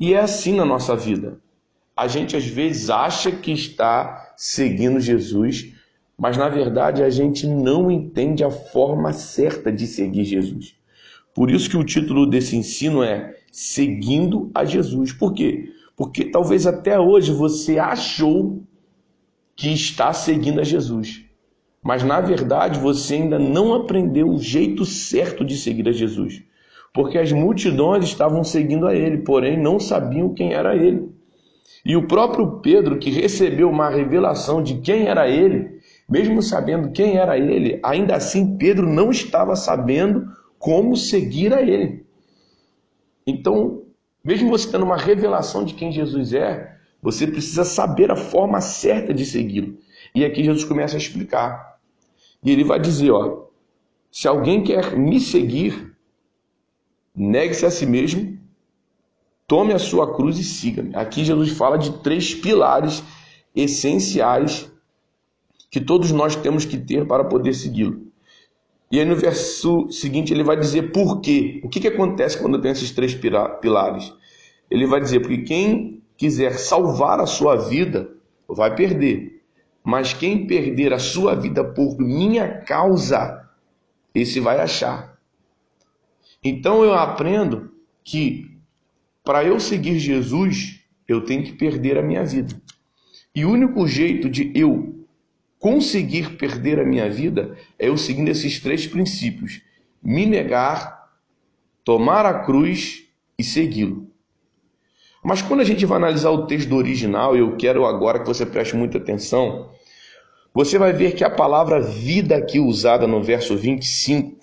E 0.00 0.14
é 0.14 0.20
assim 0.20 0.54
na 0.54 0.64
nossa 0.64 0.96
vida. 0.96 1.38
A 1.94 2.08
gente 2.08 2.34
às 2.34 2.46
vezes 2.46 2.88
acha 2.88 3.30
que 3.30 3.52
está 3.52 4.32
seguindo 4.38 4.98
Jesus, 4.98 5.70
mas 6.16 6.38
na 6.38 6.48
verdade 6.48 7.02
a 7.02 7.10
gente 7.10 7.46
não 7.46 7.90
entende 7.90 8.42
a 8.42 8.50
forma 8.50 9.12
certa 9.12 9.70
de 9.70 9.86
seguir 9.86 10.24
Jesus. 10.24 10.74
Por 11.34 11.50
isso 11.50 11.68
que 11.68 11.76
o 11.76 11.84
título 11.84 12.24
desse 12.24 12.56
ensino 12.56 13.02
é 13.02 13.36
seguindo 13.52 14.50
a 14.54 14.64
Jesus. 14.64 15.12
Por 15.12 15.34
quê? 15.34 15.74
Porque 15.94 16.24
talvez 16.24 16.66
até 16.66 16.98
hoje 16.98 17.32
você 17.32 17.78
achou 17.78 18.62
que 19.54 19.68
está 19.68 20.10
seguindo 20.14 20.58
a 20.58 20.64
Jesus, 20.64 21.22
mas 21.82 22.02
na 22.02 22.18
verdade 22.18 22.80
você 22.80 23.16
ainda 23.16 23.38
não 23.38 23.74
aprendeu 23.74 24.30
o 24.30 24.38
jeito 24.38 24.86
certo 24.86 25.44
de 25.44 25.58
seguir 25.58 25.86
a 25.86 25.92
Jesus. 25.92 26.42
Porque 26.92 27.18
as 27.18 27.32
multidões 27.32 28.04
estavam 28.04 28.44
seguindo 28.44 28.86
a 28.86 28.94
ele, 28.94 29.18
porém 29.18 29.58
não 29.58 29.80
sabiam 29.80 30.34
quem 30.34 30.52
era 30.52 30.76
ele. 30.76 31.10
E 31.84 31.96
o 31.96 32.06
próprio 32.06 32.60
Pedro, 32.60 32.98
que 32.98 33.10
recebeu 33.10 33.68
uma 33.68 33.88
revelação 33.88 34.62
de 34.62 34.78
quem 34.78 35.06
era 35.06 35.28
ele, 35.28 35.80
mesmo 36.08 36.42
sabendo 36.42 36.92
quem 36.92 37.16
era 37.16 37.38
ele, 37.38 37.80
ainda 37.82 38.14
assim 38.14 38.56
Pedro 38.56 38.88
não 38.88 39.10
estava 39.10 39.56
sabendo 39.56 40.28
como 40.58 40.96
seguir 40.96 41.52
a 41.52 41.62
ele. 41.62 42.04
Então, 43.26 43.82
mesmo 44.24 44.50
você 44.50 44.70
tendo 44.70 44.84
uma 44.84 44.96
revelação 44.96 45.64
de 45.64 45.74
quem 45.74 45.90
Jesus 45.90 46.32
é, 46.32 46.76
você 47.02 47.26
precisa 47.26 47.64
saber 47.64 48.10
a 48.10 48.16
forma 48.16 48.60
certa 48.60 49.12
de 49.12 49.26
segui-lo. 49.26 49.76
E 50.14 50.24
aqui 50.24 50.44
Jesus 50.44 50.64
começa 50.64 50.96
a 50.96 50.98
explicar. 50.98 51.78
E 52.44 52.50
ele 52.50 52.62
vai 52.62 52.78
dizer, 52.78 53.10
ó, 53.10 53.46
se 54.10 54.28
alguém 54.28 54.62
quer 54.62 54.96
me 54.96 55.18
seguir, 55.18 55.91
negue-se 57.14 57.66
a 57.66 57.70
si 57.70 57.86
mesmo, 57.86 58.38
tome 59.46 59.72
a 59.72 59.78
sua 59.78 60.14
cruz 60.14 60.38
e 60.38 60.44
siga-me. 60.44 60.94
Aqui 60.94 61.24
Jesus 61.24 61.50
fala 61.50 61.76
de 61.76 61.98
três 61.98 62.34
pilares 62.34 63.02
essenciais 63.54 64.70
que 65.70 65.80
todos 65.80 66.10
nós 66.10 66.36
temos 66.36 66.64
que 66.64 66.78
ter 66.78 67.06
para 67.06 67.24
poder 67.24 67.54
segui-lo. 67.54 68.06
E 68.90 68.98
aí 68.98 69.04
no 69.04 69.16
verso 69.16 69.90
seguinte 69.90 70.32
ele 70.32 70.44
vai 70.44 70.58
dizer 70.58 70.92
por 70.92 71.20
quê. 71.20 71.60
O 71.64 71.68
que, 71.68 71.80
que 71.80 71.88
acontece 71.88 72.38
quando 72.38 72.60
tem 72.60 72.72
esses 72.72 72.90
três 72.90 73.14
pilares? 73.14 74.12
ele 74.72 74.86
vai 74.86 75.00
dizer: 75.00 75.20
porque 75.20 75.42
quem 75.42 76.02
quiser 76.16 76.58
salvar 76.58 77.20
a 77.20 77.26
sua 77.26 77.56
vida, 77.56 78.10
vai 78.48 78.74
perder. 78.74 79.42
Mas 79.84 80.14
quem 80.14 80.46
perder 80.46 80.92
a 80.94 80.98
sua 80.98 81.34
vida 81.34 81.62
por 81.62 81.98
minha 81.98 82.60
causa, 82.62 83.48
esse 84.14 84.40
vai 84.40 84.60
achar. 84.60 85.11
Então 86.42 86.82
eu 86.82 86.94
aprendo 86.94 87.72
que 88.04 88.58
para 89.22 89.44
eu 89.44 89.60
seguir 89.60 89.98
Jesus, 89.98 90.80
eu 91.06 91.24
tenho 91.24 91.44
que 91.44 91.52
perder 91.52 91.96
a 91.96 92.02
minha 92.02 92.24
vida. 92.24 92.60
E 93.34 93.44
o 93.44 93.50
único 93.50 93.86
jeito 93.86 94.28
de 94.28 94.50
eu 94.54 95.06
conseguir 95.58 96.36
perder 96.36 96.80
a 96.80 96.84
minha 96.84 97.08
vida 97.08 97.56
é 97.78 97.88
eu 97.88 97.96
seguindo 97.96 98.28
esses 98.28 98.58
três 98.58 98.86
princípios: 98.86 99.62
me 100.02 100.26
negar, 100.26 101.08
tomar 101.84 102.26
a 102.26 102.40
cruz 102.40 103.04
e 103.38 103.44
segui-lo. 103.44 104.10
Mas 105.24 105.40
quando 105.40 105.60
a 105.60 105.64
gente 105.64 105.86
vai 105.86 105.98
analisar 105.98 106.30
o 106.30 106.46
texto 106.46 106.74
original, 106.74 107.36
eu 107.36 107.56
quero 107.56 107.86
agora 107.86 108.18
que 108.18 108.26
você 108.26 108.44
preste 108.44 108.74
muita 108.74 108.98
atenção, 108.98 109.70
você 110.52 110.76
vai 110.76 110.92
ver 110.92 111.14
que 111.14 111.22
a 111.22 111.30
palavra 111.30 111.80
vida 111.80 112.36
aqui 112.36 112.58
usada 112.58 113.06
no 113.06 113.22
verso 113.22 113.56
25 113.56 114.41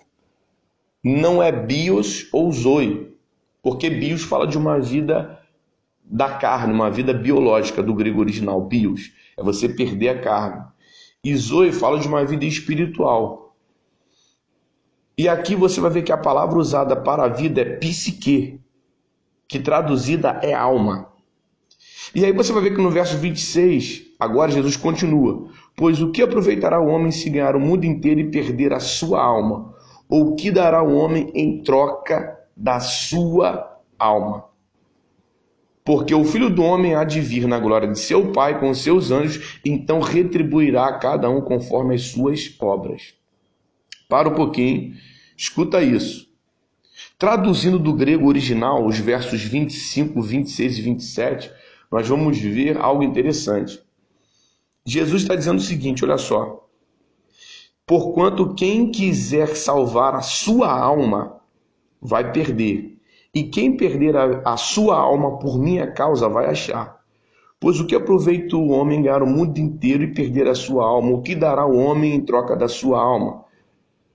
não 1.03 1.41
é 1.41 1.51
bios 1.51 2.27
ou 2.32 2.51
zoe, 2.51 3.15
porque 3.62 3.89
bios 3.89 4.24
fala 4.24 4.46
de 4.46 4.58
uma 4.58 4.79
vida 4.79 5.39
da 6.03 6.29
carne, 6.29 6.74
uma 6.74 6.89
vida 6.89 7.13
biológica 7.13 7.84
do 7.84 7.94
grego 7.94 8.20
original, 8.20 8.62
bios, 8.62 9.12
é 9.38 9.44
você 9.44 9.70
perder 9.70 10.10
a 10.10 10.22
carne. 10.22 10.63
E 11.24 11.36
zoe 11.36 11.72
fala 11.72 12.00
de 12.00 12.08
uma 12.08 12.25
vida 12.25 12.46
espiritual. 12.46 13.56
E 15.18 15.27
aqui 15.27 15.56
você 15.56 15.82
vai 15.82 15.91
ver 15.91 16.03
que 16.03 16.12
a 16.12 16.18
palavra 16.18 16.58
usada 16.58 16.96
para 16.96 17.24
a 17.24 17.27
vida 17.27 17.62
é 17.62 17.65
psique, 17.65 18.60
que 19.48 19.60
traduzida 19.60 20.39
é 20.41 20.53
alma. 20.53 21.10
E 22.15 22.25
aí 22.25 22.32
você 22.32 22.51
vai 22.51 22.63
ver 22.63 22.75
que 22.75 22.82
no 22.82 22.89
verso 22.89 23.18
26, 23.18 24.13
agora 24.20 24.51
Jesus 24.51 24.77
continua: 24.77 25.50
Pois 25.75 26.01
o 26.01 26.12
que 26.12 26.22
aproveitará 26.22 26.79
o 26.79 26.88
homem 26.88 27.12
se 27.12 27.29
ganhar 27.29 27.56
o 27.56 27.60
mundo 27.60 27.86
inteiro 27.86 28.22
e 28.22 28.32
perder 28.32 28.74
a 28.74 28.79
sua 28.79 29.22
alma? 29.22 29.75
Ou 30.10 30.36
que 30.36 30.50
dará 30.50 30.82
o 30.82 30.96
homem 30.96 31.32
em 31.36 31.62
troca 31.62 32.39
da 32.58 32.80
sua 32.80 33.80
alma? 33.98 34.50
Porque 35.86 36.13
o 36.13 36.25
filho 36.25 36.50
do 36.50 36.63
homem 36.63 36.96
há 36.96 37.04
de 37.04 37.22
vir 37.22 37.48
na 37.48 37.60
glória 37.60 37.88
de 37.88 38.00
seu 38.00 38.32
Pai 38.32 38.60
com 38.60 38.74
seus 38.74 39.12
anjos, 39.12 39.60
então 39.63 40.00
retribuirá 40.00 40.88
a 40.88 40.98
cada 41.00 41.30
um 41.30 41.42
conforme 41.42 41.96
as 41.96 42.08
suas 42.08 42.56
obras. 42.60 43.13
Para 44.08 44.30
um 44.30 44.36
pouquinho, 44.36 44.96
escuta 45.38 45.82
isso. 45.82 46.28
Traduzindo 47.18 47.78
do 47.78 47.94
grego 47.94 48.28
original, 48.28 48.86
os 48.86 48.98
versos 48.98 49.42
25, 49.42 50.22
26 50.22 50.78
e 50.78 50.82
27, 50.82 51.51
nós 51.92 52.08
vamos 52.08 52.38
ver 52.38 52.78
algo 52.78 53.04
interessante. 53.04 53.80
Jesus 54.86 55.22
está 55.22 55.36
dizendo 55.36 55.58
o 55.58 55.63
seguinte: 55.63 56.04
olha 56.04 56.18
só. 56.18 56.68
Porquanto 57.89 58.53
quem 58.53 58.91
quiser 58.91 59.55
salvar 59.55 60.13
a 60.13 60.22
sua 60.22 60.72
alma 60.72 61.38
vai 62.00 62.31
perder, 62.31 63.00
e 63.34 63.41
quem 63.41 63.75
perder 63.75 64.15
a, 64.15 64.43
a 64.46 64.58
sua 64.58 64.96
alma 64.96 65.39
por 65.39 65.58
minha 65.58 65.91
causa 65.91 66.29
vai 66.29 66.46
achar. 66.46 67.00
Pois 67.60 67.79
o 67.79 67.88
que 67.88 67.96
aproveita 67.96 68.55
o 68.55 68.69
homem 68.69 69.01
ganhar 69.01 69.24
o 69.24 69.27
mundo 69.27 69.58
inteiro 69.58 70.03
e 70.03 70.13
perder 70.13 70.48
a 70.48 70.53
sua 70.53 70.86
alma? 70.86 71.10
O 71.17 71.24
que 71.24 71.34
dará 71.34 71.65
o 71.65 71.79
homem 71.79 72.13
em 72.13 72.22
troca 72.22 72.55
da 72.55 72.67
sua 72.67 73.01
alma? 73.01 73.43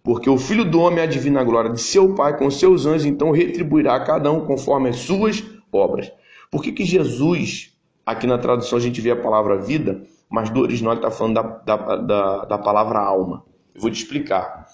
Porque 0.04 0.30
o 0.30 0.38
filho 0.38 0.64
do 0.64 0.78
homem 0.78 1.00
é 1.00 1.02
a 1.02 1.06
divina 1.06 1.42
glória 1.42 1.72
de 1.72 1.80
seu 1.80 2.14
Pai 2.14 2.38
com 2.38 2.48
seus 2.52 2.86
anjos, 2.86 3.06
então 3.06 3.32
retribuirá 3.32 3.96
a 3.96 4.04
cada 4.04 4.30
um 4.30 4.46
conforme 4.46 4.90
as 4.90 4.98
suas 4.98 5.42
obras. 5.72 6.12
Por 6.48 6.62
que, 6.62 6.70
que 6.70 6.84
Jesus, 6.84 7.76
aqui 8.06 8.24
na 8.24 8.38
tradução 8.38 8.78
a 8.78 8.80
gente 8.80 9.00
vê 9.00 9.10
a 9.10 9.20
palavra 9.20 9.58
vida, 9.58 10.04
mas 10.30 10.48
do 10.48 10.60
original 10.60 10.94
está 10.94 11.10
falando 11.10 11.34
da, 11.34 11.42
da, 11.42 11.96
da, 11.96 12.44
da 12.44 12.58
palavra 12.58 13.00
alma? 13.00 13.42
Eu 13.74 13.80
vou 13.80 13.90
te 13.90 14.02
explicar. 14.02 14.68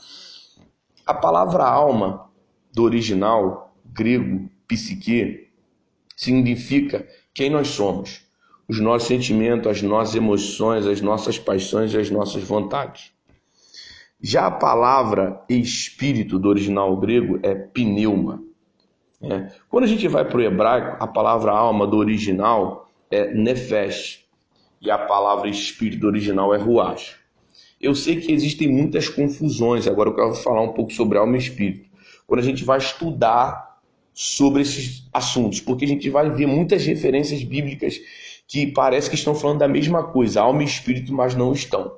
A 1.07 1.15
palavra 1.15 1.65
alma 1.65 2.31
do 2.73 2.85
original 2.85 3.75
grego, 3.85 4.49
psique, 4.69 5.49
significa 6.17 7.09
quem 7.33 7.49
nós 7.49 7.69
somos, 7.69 8.23
os 8.69 8.79
nossos 8.79 9.09
sentimentos, 9.09 9.67
as 9.67 9.83
nossas 9.83 10.15
emoções, 10.15 10.87
as 10.87 11.01
nossas 11.01 11.39
paixões 11.39 11.95
e 11.95 11.99
as 11.99 12.11
nossas 12.11 12.43
vontades. 12.43 13.13
Já 14.23 14.47
a 14.47 14.51
palavra 14.51 15.43
espírito 15.49 16.39
do 16.39 16.49
original 16.49 16.95
grego 16.99 17.41
é 17.43 17.55
pneuma. 17.55 18.43
É. 19.23 19.51
Quando 19.69 19.85
a 19.85 19.87
gente 19.87 20.07
vai 20.09 20.25
para 20.25 20.39
o 20.39 20.43
hebraico, 20.43 21.03
a 21.03 21.07
palavra 21.07 21.53
alma 21.53 21.87
do 21.87 21.97
original 21.97 22.89
é 23.11 23.33
nefesh 23.33 24.25
e 24.81 24.91
a 24.91 24.99
palavra 24.99 25.49
espírito 25.49 26.01
do 26.01 26.07
original 26.07 26.55
é 26.55 26.59
ruach. 26.59 27.20
Eu 27.81 27.95
sei 27.95 28.17
que 28.17 28.31
existem 28.31 28.69
muitas 28.69 29.09
confusões, 29.09 29.87
agora 29.87 30.11
eu 30.11 30.15
quero 30.15 30.35
falar 30.35 30.61
um 30.61 30.75
pouco 30.75 30.93
sobre 30.93 31.17
alma 31.17 31.37
e 31.37 31.39
espírito. 31.39 31.89
Quando 32.27 32.41
a 32.41 32.45
gente 32.45 32.63
vai 32.63 32.77
estudar 32.77 33.81
sobre 34.13 34.61
esses 34.61 35.09
assuntos, 35.13 35.61
porque 35.61 35.87
a 35.87 35.89
gente 35.89 36.11
vai 36.11 36.29
ver 36.29 36.47
muitas 36.47 36.85
referências 36.85 37.43
bíblicas 37.43 37.99
que 38.47 38.67
parece 38.67 39.09
que 39.09 39.17
estão 39.17 39.35
falando 39.35 39.61
da 39.61 39.69
mesma 39.69 40.05
coisa, 40.05 40.43
alma 40.43 40.63
e 40.63 40.67
espírito, 40.67 41.11
mas 41.15 41.35
não 41.35 41.55
estão. 41.55 41.97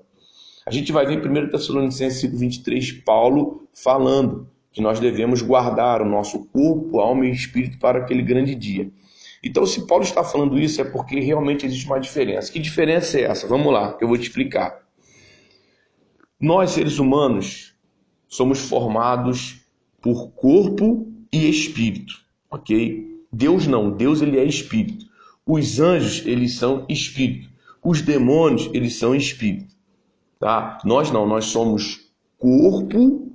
A 0.65 0.71
gente 0.71 0.93
vai 0.93 1.05
ver 1.05 1.15
em 1.15 1.47
1 1.47 1.51
Tessalonicenses 1.51 2.31
5,23 2.31 3.03
Paulo 3.03 3.67
falando 3.75 4.49
que 4.71 4.81
nós 4.81 5.01
devemos 5.01 5.43
guardar 5.43 6.01
o 6.01 6.09
nosso 6.09 6.45
corpo, 6.47 7.01
alma 7.01 7.27
e 7.27 7.33
espírito 7.33 7.79
para 7.81 7.99
aquele 7.99 8.23
grande 8.23 8.55
dia. 8.55 8.89
Então, 9.43 9.67
se 9.67 9.85
Paulo 9.89 10.05
está 10.05 10.23
falando 10.23 10.57
isso, 10.61 10.81
é 10.81 10.85
porque 10.85 11.19
realmente 11.19 11.67
existe 11.67 11.87
uma 11.87 11.99
diferença. 11.99 12.53
Que 12.53 12.61
diferença 12.61 13.19
é 13.19 13.23
essa? 13.23 13.49
Vamos 13.49 13.73
lá, 13.73 13.95
que 13.95 14.05
eu 14.05 14.09
vou 14.09 14.17
te 14.17 14.29
explicar. 14.29 14.81
Nós, 16.43 16.73
seres 16.73 16.99
humanos, 16.99 17.73
somos 18.27 18.69
formados 18.69 19.61
por 20.01 20.33
corpo 20.33 21.07
e 21.33 21.49
espírito, 21.49 22.21
ok? 22.51 23.23
Deus 23.33 23.69
não, 23.69 23.93
Deus 23.93 24.21
ele 24.21 24.37
é 24.41 24.45
espírito. 24.45 25.07
Os 25.47 25.79
anjos, 25.79 26.27
eles 26.27 26.57
são 26.57 26.85
espírito. 26.89 27.49
Os 27.81 28.03
demônios, 28.03 28.69
eles 28.75 28.97
são 28.97 29.15
espírito. 29.15 29.73
Tá? 30.41 30.79
Nós 30.85 31.13
não, 31.13 31.29
nós 31.29 31.45
somos 31.45 32.11
corpo, 32.37 33.31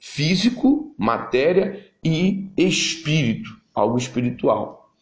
físico, 0.00 0.92
matéria 0.98 1.86
e 2.02 2.50
espírito, 2.56 3.56
algo 3.72 3.96
espiritual. 3.96 4.92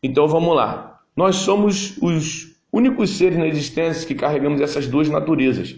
Então 0.00 0.28
vamos 0.28 0.54
lá. 0.54 1.02
Nós 1.16 1.34
somos 1.34 1.98
os 2.00 2.54
únicos 2.72 3.10
seres 3.10 3.36
na 3.36 3.48
existência 3.48 4.06
que 4.06 4.14
carregamos 4.14 4.60
essas 4.60 4.86
duas 4.86 5.08
naturezas, 5.08 5.76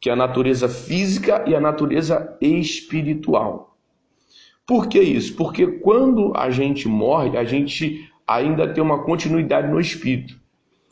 que 0.00 0.08
é 0.10 0.12
a 0.12 0.16
natureza 0.16 0.68
física 0.68 1.44
e 1.46 1.54
a 1.54 1.60
natureza 1.60 2.36
espiritual. 2.40 3.76
Por 4.66 4.86
que 4.86 5.00
isso? 5.00 5.34
Porque 5.34 5.66
quando 5.66 6.32
a 6.36 6.50
gente 6.50 6.86
morre, 6.86 7.36
a 7.36 7.44
gente 7.44 8.08
ainda 8.26 8.72
tem 8.72 8.82
uma 8.82 9.02
continuidade 9.02 9.68
no 9.68 9.80
espírito. 9.80 10.38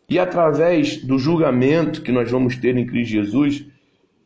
E 0.09 0.19
através 0.19 1.05
do 1.05 1.19
julgamento 1.19 2.03
que 2.03 2.13
nós 2.13 2.31
vamos 2.31 2.57
ter 2.57 2.77
em 2.77 2.87
Cristo 2.87 3.11
Jesus, 3.11 3.67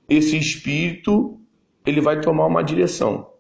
esse 0.09 0.37
espírito 0.37 1.39
ele 1.85 2.01
vai 2.01 2.21
tomar 2.21 2.47
uma 2.47 2.63
direção. 2.63 3.31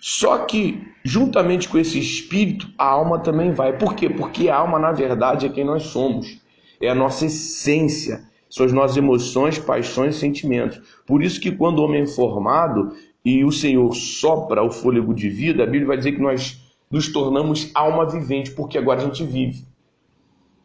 Só 0.00 0.38
que, 0.38 0.86
juntamente 1.04 1.68
com 1.68 1.78
esse 1.78 1.98
espírito, 1.98 2.68
a 2.76 2.86
alma 2.86 3.18
também 3.18 3.52
vai. 3.52 3.76
Por 3.76 3.94
quê? 3.94 4.10
Porque 4.10 4.48
a 4.48 4.56
alma, 4.56 4.78
na 4.78 4.92
verdade, 4.92 5.46
é 5.46 5.48
quem 5.48 5.64
nós 5.64 5.84
somos. 5.84 6.40
É 6.80 6.88
a 6.88 6.94
nossa 6.94 7.26
essência. 7.26 8.24
São 8.56 8.64
as 8.64 8.72
nossas 8.72 8.96
emoções, 8.96 9.58
paixões 9.58 10.16
e 10.16 10.18
sentimentos. 10.18 10.80
Por 11.06 11.22
isso 11.22 11.38
que 11.38 11.52
quando 11.52 11.78
o 11.78 11.84
homem 11.84 12.04
é 12.04 12.06
formado 12.06 12.96
e 13.22 13.44
o 13.44 13.52
Senhor 13.52 13.94
sopra 13.94 14.62
o 14.62 14.70
fôlego 14.70 15.12
de 15.12 15.28
vida, 15.28 15.62
a 15.62 15.66
Bíblia 15.66 15.88
vai 15.88 15.98
dizer 15.98 16.12
que 16.12 16.22
nós 16.22 16.58
nos 16.90 17.12
tornamos 17.12 17.70
alma 17.74 18.08
vivente, 18.08 18.52
porque 18.52 18.78
agora 18.78 19.02
a 19.02 19.04
gente 19.04 19.22
vive. 19.24 19.66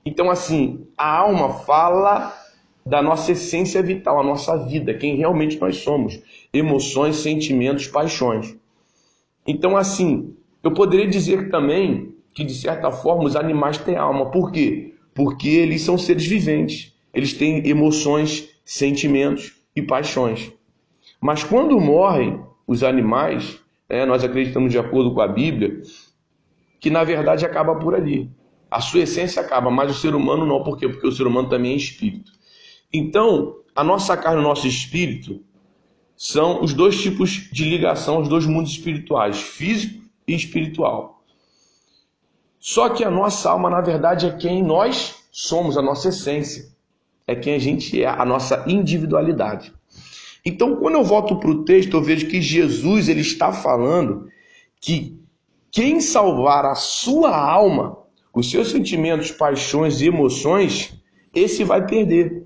Então, 0.05 0.31
assim, 0.31 0.87
a 0.97 1.17
alma 1.17 1.49
fala 1.49 2.33
da 2.85 3.01
nossa 3.01 3.33
essência 3.33 3.83
vital, 3.83 4.21
a 4.21 4.23
nossa 4.23 4.55
vida, 4.55 4.93
quem 4.93 5.17
realmente 5.17 5.59
nós 5.59 5.79
somos, 5.79 6.17
emoções, 6.53 7.17
sentimentos, 7.17 7.87
paixões. 7.87 8.55
Então, 9.45 9.75
assim, 9.75 10.33
eu 10.63 10.73
poderia 10.73 11.09
dizer 11.09 11.49
também 11.49 12.15
que, 12.33 12.45
de 12.45 12.53
certa 12.53 12.89
forma, 12.89 13.25
os 13.25 13.35
animais 13.35 13.77
têm 13.79 13.97
alma. 13.97 14.31
Por 14.31 14.49
quê? 14.49 14.93
Porque 15.13 15.49
eles 15.49 15.81
são 15.81 15.97
seres 15.97 16.25
viventes. 16.25 16.90
Eles 17.13 17.33
têm 17.33 17.67
emoções, 17.67 18.49
sentimentos 18.63 19.53
e 19.75 19.81
paixões. 19.81 20.51
Mas 21.19 21.43
quando 21.43 21.79
morrem 21.79 22.41
os 22.65 22.83
animais, 22.83 23.59
é, 23.87 24.05
nós 24.05 24.23
acreditamos, 24.23 24.71
de 24.71 24.79
acordo 24.79 25.13
com 25.13 25.21
a 25.21 25.27
Bíblia, 25.27 25.81
que 26.79 26.89
na 26.89 27.03
verdade 27.03 27.45
acaba 27.45 27.75
por 27.75 27.93
ali. 27.93 28.31
A 28.69 28.79
sua 28.79 29.01
essência 29.01 29.41
acaba, 29.41 29.69
mas 29.69 29.91
o 29.91 29.99
ser 29.99 30.15
humano 30.15 30.45
não. 30.45 30.63
Por 30.63 30.77
quê? 30.77 30.87
Porque 30.87 31.05
o 31.05 31.11
ser 31.11 31.27
humano 31.27 31.49
também 31.49 31.73
é 31.73 31.75
espírito. 31.75 32.31
Então, 32.93 33.57
a 33.75 33.83
nossa 33.83 34.15
carne 34.15 34.41
e 34.41 34.45
o 34.45 34.47
nosso 34.47 34.65
espírito 34.65 35.43
são 36.15 36.61
os 36.63 36.73
dois 36.73 37.01
tipos 37.01 37.49
de 37.51 37.65
ligação, 37.65 38.21
os 38.21 38.29
dois 38.29 38.45
mundos 38.45 38.71
espirituais, 38.71 39.41
físico 39.41 40.01
e 40.27 40.33
espiritual. 40.33 41.23
Só 42.59 42.89
que 42.89 43.03
a 43.03 43.11
nossa 43.11 43.49
alma, 43.49 43.69
na 43.69 43.81
verdade, 43.81 44.27
é 44.27 44.37
quem 44.37 44.63
nós 44.63 45.25
somos, 45.31 45.77
a 45.77 45.81
nossa 45.81 46.09
essência. 46.09 46.70
É 47.31 47.35
quem 47.35 47.55
a 47.55 47.59
gente 47.59 48.03
é, 48.03 48.07
a 48.07 48.25
nossa 48.25 48.65
individualidade. 48.67 49.73
Então, 50.43 50.75
quando 50.75 50.95
eu 50.95 51.03
volto 51.03 51.37
para 51.37 51.49
o 51.49 51.63
texto, 51.63 51.95
eu 51.95 52.03
vejo 52.03 52.27
que 52.27 52.41
Jesus 52.41 53.07
ele 53.07 53.21
está 53.21 53.53
falando 53.53 54.27
que 54.81 55.17
quem 55.71 56.01
salvar 56.01 56.65
a 56.65 56.75
sua 56.75 57.33
alma, 57.33 57.97
os 58.33 58.51
seus 58.51 58.71
sentimentos, 58.71 59.31
paixões 59.31 60.01
e 60.01 60.07
emoções, 60.07 60.93
esse 61.33 61.63
vai 61.63 61.85
perder. 61.85 62.43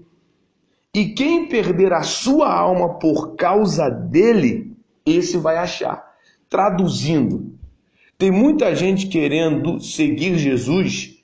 E 0.94 1.10
quem 1.10 1.48
perder 1.48 1.92
a 1.92 2.04
sua 2.04 2.54
alma 2.54 3.00
por 3.00 3.36
causa 3.36 3.90
dele, 3.90 4.72
esse 5.04 5.36
vai 5.38 5.58
achar. 5.58 6.14
Traduzindo, 6.48 7.58
tem 8.20 8.30
muita 8.30 8.76
gente 8.76 9.08
querendo 9.08 9.80
seguir 9.80 10.38
Jesus 10.38 11.18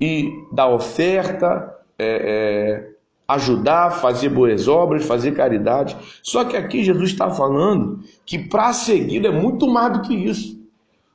e 0.00 0.28
dar 0.52 0.68
oferta, 0.68 1.72
é, 1.98 2.06
é, 2.06 2.95
ajudar, 3.28 3.90
fazer 3.90 4.28
boas 4.28 4.68
obras, 4.68 5.04
fazer 5.04 5.32
caridade. 5.32 5.96
Só 6.22 6.44
que 6.44 6.56
aqui 6.56 6.84
Jesus 6.84 7.10
está 7.10 7.30
falando 7.30 8.00
que 8.24 8.38
para 8.38 8.72
seguir 8.72 9.24
é 9.24 9.30
muito 9.30 9.66
mais 9.66 9.92
do 9.92 10.02
que 10.02 10.14
isso. 10.14 10.56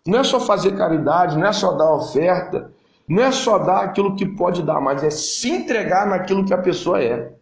Não 0.05 0.19
é 0.19 0.23
só 0.23 0.39
fazer 0.39 0.75
caridade, 0.75 1.37
não 1.37 1.45
é 1.45 1.53
só 1.53 1.73
dar 1.73 1.93
oferta, 1.93 2.71
não 3.07 3.23
é 3.23 3.31
só 3.31 3.57
dar 3.59 3.81
aquilo 3.81 4.15
que 4.15 4.25
pode 4.25 4.63
dar, 4.63 4.81
mas 4.81 5.03
é 5.03 5.09
se 5.09 5.49
entregar 5.49 6.07
naquilo 6.07 6.45
que 6.45 6.53
a 6.53 6.57
pessoa 6.57 7.01
é. 7.01 7.33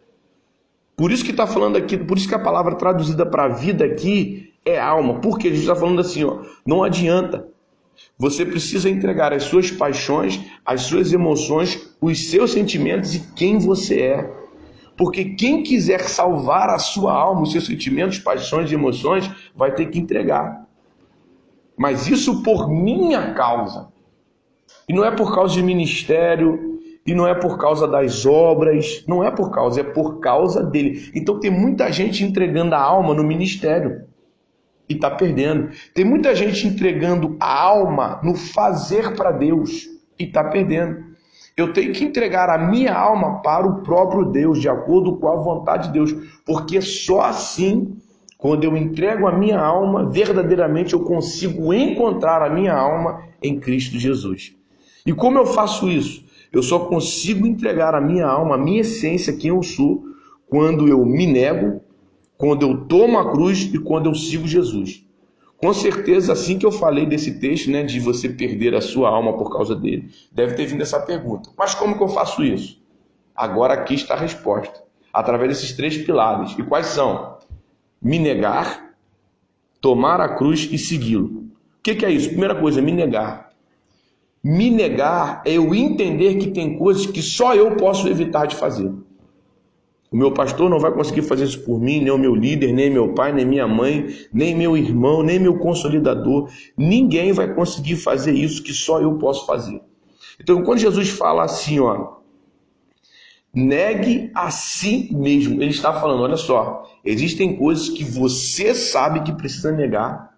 Por 0.95 1.11
isso 1.11 1.23
que 1.23 1.31
está 1.31 1.47
falando 1.47 1.77
aqui, 1.77 1.97
por 1.97 2.17
isso 2.17 2.27
que 2.27 2.35
a 2.35 2.39
palavra 2.39 2.75
traduzida 2.75 3.25
para 3.25 3.47
vida 3.47 3.85
aqui 3.85 4.51
é 4.65 4.77
alma. 4.77 5.21
Porque 5.21 5.47
Jesus 5.47 5.61
está 5.61 5.75
falando 5.75 6.01
assim, 6.01 6.25
ó, 6.25 6.41
não 6.65 6.83
adianta. 6.83 7.47
Você 8.17 8.45
precisa 8.45 8.89
entregar 8.89 9.31
as 9.31 9.43
suas 9.43 9.71
paixões, 9.71 10.41
as 10.65 10.81
suas 10.81 11.13
emoções, 11.13 11.95
os 12.01 12.29
seus 12.29 12.51
sentimentos 12.51 13.15
e 13.15 13.19
quem 13.33 13.57
você 13.57 14.01
é. 14.01 14.38
Porque 14.99 15.23
quem 15.23 15.63
quiser 15.63 16.01
salvar 16.09 16.69
a 16.69 16.77
sua 16.77 17.13
alma, 17.13 17.43
os 17.43 17.53
seus 17.53 17.65
sentimentos, 17.65 18.19
paixões 18.19 18.69
e 18.69 18.73
emoções, 18.73 19.31
vai 19.55 19.73
ter 19.73 19.85
que 19.85 19.97
entregar. 19.97 20.67
Mas 21.77 22.09
isso 22.09 22.43
por 22.43 22.69
minha 22.69 23.33
causa. 23.33 23.87
E 24.89 24.93
não 24.93 25.05
é 25.05 25.09
por 25.09 25.33
causa 25.33 25.53
de 25.53 25.63
ministério, 25.63 26.81
e 27.05 27.13
não 27.13 27.25
é 27.25 27.33
por 27.33 27.57
causa 27.57 27.87
das 27.87 28.25
obras, 28.25 29.05
não 29.07 29.23
é 29.23 29.31
por 29.31 29.51
causa, 29.51 29.79
é 29.79 29.83
por 29.85 30.19
causa 30.19 30.61
dele. 30.61 31.09
Então 31.15 31.39
tem 31.39 31.49
muita 31.49 31.89
gente 31.93 32.25
entregando 32.25 32.75
a 32.75 32.81
alma 32.81 33.13
no 33.13 33.23
ministério 33.23 34.03
e 34.89 34.95
está 34.95 35.09
perdendo. 35.09 35.69
Tem 35.93 36.03
muita 36.03 36.35
gente 36.35 36.67
entregando 36.67 37.37
a 37.39 37.57
alma 37.57 38.19
no 38.21 38.35
fazer 38.35 39.15
para 39.15 39.31
Deus 39.31 39.85
e 40.19 40.25
está 40.25 40.43
perdendo. 40.43 41.08
Eu 41.59 41.73
tenho 41.73 41.91
que 41.91 42.05
entregar 42.05 42.49
a 42.49 42.57
minha 42.57 42.93
alma 42.93 43.41
para 43.41 43.67
o 43.67 43.81
próprio 43.81 44.23
Deus, 44.23 44.61
de 44.61 44.69
acordo 44.69 45.17
com 45.17 45.27
a 45.27 45.35
vontade 45.35 45.87
de 45.87 45.93
Deus, 45.93 46.15
porque 46.45 46.81
só 46.81 47.19
assim, 47.19 47.97
quando 48.37 48.63
eu 48.63 48.77
entrego 48.77 49.27
a 49.27 49.37
minha 49.37 49.59
alma, 49.59 50.09
verdadeiramente 50.09 50.93
eu 50.93 51.01
consigo 51.01 51.73
encontrar 51.73 52.41
a 52.41 52.49
minha 52.49 52.73
alma 52.73 53.23
em 53.43 53.59
Cristo 53.59 53.99
Jesus. 53.99 54.55
E 55.05 55.11
como 55.11 55.37
eu 55.37 55.45
faço 55.45 55.89
isso? 55.89 56.23
Eu 56.49 56.63
só 56.63 56.79
consigo 56.79 57.45
entregar 57.45 57.93
a 57.93 57.99
minha 57.99 58.25
alma, 58.25 58.55
a 58.55 58.57
minha 58.57 58.79
essência, 58.79 59.35
quem 59.35 59.49
eu 59.49 59.61
sou, 59.61 60.05
quando 60.47 60.87
eu 60.87 61.05
me 61.05 61.27
nego, 61.27 61.81
quando 62.37 62.65
eu 62.65 62.85
tomo 62.85 63.19
a 63.19 63.31
cruz 63.31 63.69
e 63.73 63.77
quando 63.77 64.05
eu 64.09 64.15
sigo 64.15 64.47
Jesus. 64.47 65.05
Com 65.61 65.73
certeza, 65.73 66.31
assim 66.31 66.57
que 66.57 66.65
eu 66.65 66.71
falei 66.71 67.05
desse 67.05 67.37
texto, 67.37 67.69
né, 67.69 67.83
de 67.83 67.99
você 67.99 68.29
perder 68.29 68.73
a 68.73 68.81
sua 68.81 69.09
alma 69.09 69.37
por 69.37 69.51
causa 69.51 69.75
dele, 69.75 70.09
deve 70.31 70.53
ter 70.55 70.65
vindo 70.65 70.81
essa 70.81 71.01
pergunta. 71.01 71.49
Mas 71.57 71.75
como 71.75 71.97
que 71.97 72.03
eu 72.03 72.07
faço 72.07 72.41
isso? 72.41 72.81
Agora 73.35 73.73
aqui 73.73 73.93
está 73.93 74.13
a 74.13 74.19
resposta. 74.19 74.83
Através 75.11 75.49
desses 75.49 75.75
três 75.75 75.97
pilares. 75.97 76.55
E 76.57 76.63
quais 76.63 76.87
são? 76.87 77.37
Me 78.01 78.17
negar, 78.17 78.93
tomar 79.81 80.21
a 80.21 80.35
cruz 80.35 80.69
e 80.71 80.77
segui-lo. 80.77 81.27
O 81.27 81.49
que, 81.83 81.95
que 81.95 82.05
é 82.05 82.11
isso? 82.11 82.29
Primeira 82.29 82.55
coisa, 82.55 82.81
me 82.81 82.93
negar. 82.93 83.49
Me 84.41 84.69
negar 84.69 85.41
é 85.45 85.53
eu 85.53 85.75
entender 85.75 86.35
que 86.35 86.51
tem 86.51 86.77
coisas 86.77 87.05
que 87.05 87.21
só 87.21 87.53
eu 87.53 87.75
posso 87.75 88.07
evitar 88.07 88.45
de 88.45 88.55
fazer. 88.55 88.93
O 90.11 90.17
meu 90.17 90.33
pastor 90.33 90.69
não 90.69 90.79
vai 90.79 90.91
conseguir 90.91 91.21
fazer 91.21 91.43
isso 91.43 91.63
por 91.63 91.79
mim, 91.79 92.01
nem 92.01 92.11
o 92.11 92.17
meu 92.17 92.33
líder, 92.33 92.73
nem 92.73 92.89
meu 92.89 93.13
pai, 93.13 93.31
nem 93.31 93.45
minha 93.45 93.67
mãe, 93.67 94.07
nem 94.33 94.55
meu 94.55 94.75
irmão, 94.75 95.21
nem 95.21 95.39
meu 95.39 95.59
consolidador. 95.59 96.49
Ninguém 96.75 97.31
vai 97.31 97.53
conseguir 97.53 97.95
fazer 97.95 98.33
isso 98.33 98.63
que 98.63 98.73
só 98.73 98.99
eu 98.99 99.19
posso 99.19 99.45
fazer. 99.45 99.79
Então, 100.39 100.63
quando 100.63 100.79
Jesus 100.79 101.09
fala 101.09 101.43
assim, 101.43 101.79
ó, 101.79 102.17
negue 103.53 104.31
a 104.33 104.49
si 104.49 105.09
mesmo, 105.11 105.61
ele 105.61 105.71
está 105.71 105.93
falando, 105.99 106.23
olha 106.23 106.37
só, 106.37 106.89
existem 107.05 107.57
coisas 107.57 107.89
que 107.89 108.03
você 108.03 108.73
sabe 108.73 109.21
que 109.21 109.33
precisa 109.33 109.71
negar, 109.71 110.29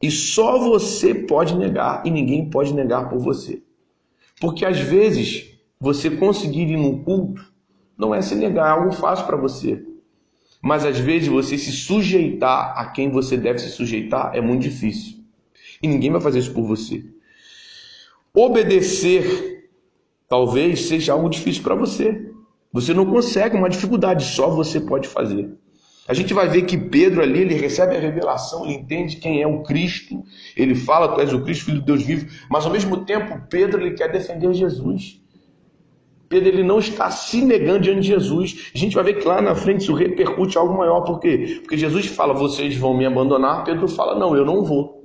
e 0.00 0.10
só 0.10 0.58
você 0.58 1.14
pode 1.14 1.54
negar 1.54 2.04
e 2.04 2.10
ninguém 2.10 2.50
pode 2.50 2.74
negar 2.74 3.08
por 3.08 3.20
você. 3.20 3.62
Porque 4.40 4.64
às 4.64 4.80
vezes 4.80 5.56
você 5.78 6.10
conseguir 6.10 6.62
ir 6.62 6.76
no 6.76 7.04
culto 7.04 7.51
não 7.96 8.14
é 8.14 8.20
se 8.22 8.34
negar, 8.34 8.68
é 8.68 8.80
algo 8.80 8.92
fácil 8.92 9.26
para 9.26 9.36
você. 9.36 9.84
Mas 10.62 10.84
às 10.84 10.98
vezes 10.98 11.28
você 11.28 11.58
se 11.58 11.72
sujeitar 11.72 12.74
a 12.76 12.86
quem 12.86 13.10
você 13.10 13.36
deve 13.36 13.58
se 13.58 13.70
sujeitar 13.70 14.30
é 14.34 14.40
muito 14.40 14.62
difícil. 14.62 15.18
E 15.82 15.88
ninguém 15.88 16.10
vai 16.10 16.20
fazer 16.20 16.38
isso 16.38 16.52
por 16.52 16.64
você. 16.64 17.04
Obedecer 18.34 19.52
talvez 20.28 20.82
seja 20.82 21.12
algo 21.12 21.28
difícil 21.28 21.62
para 21.62 21.74
você. 21.74 22.30
Você 22.72 22.94
não 22.94 23.04
consegue, 23.04 23.56
uma 23.56 23.68
dificuldade, 23.68 24.24
só 24.24 24.48
você 24.48 24.80
pode 24.80 25.06
fazer. 25.06 25.52
A 26.08 26.14
gente 26.14 26.32
vai 26.32 26.48
ver 26.48 26.62
que 26.62 26.76
Pedro 26.76 27.22
ali, 27.22 27.40
ele 27.40 27.54
recebe 27.54 27.94
a 27.94 28.00
revelação, 28.00 28.64
ele 28.64 28.74
entende 28.74 29.16
quem 29.16 29.40
é 29.40 29.46
o 29.46 29.62
Cristo, 29.62 30.24
ele 30.56 30.74
fala, 30.74 31.14
tu 31.14 31.20
és 31.20 31.32
o 31.32 31.42
Cristo, 31.42 31.66
filho 31.66 31.80
de 31.80 31.86
Deus 31.86 32.02
vivo, 32.02 32.26
mas 32.50 32.64
ao 32.64 32.72
mesmo 32.72 33.04
tempo 33.04 33.46
Pedro 33.48 33.80
ele 33.80 33.94
quer 33.94 34.10
defender 34.10 34.52
Jesus. 34.52 35.21
Pedro 36.32 36.48
ele 36.48 36.62
não 36.62 36.78
está 36.78 37.10
se 37.10 37.44
negando 37.44 37.80
diante 37.80 38.00
de 38.00 38.06
Jesus. 38.06 38.70
A 38.74 38.78
gente 38.78 38.94
vai 38.94 39.04
ver 39.04 39.18
que 39.18 39.28
lá 39.28 39.42
na 39.42 39.54
frente 39.54 39.82
isso 39.82 39.92
repercute 39.92 40.56
algo 40.56 40.78
maior, 40.78 41.02
por 41.02 41.20
quê? 41.20 41.58
Porque 41.60 41.76
Jesus 41.76 42.06
fala, 42.06 42.32
vocês 42.32 42.74
vão 42.74 42.96
me 42.96 43.04
abandonar, 43.04 43.64
Pedro 43.64 43.86
fala, 43.86 44.18
não, 44.18 44.34
eu 44.34 44.42
não 44.42 44.64
vou. 44.64 45.04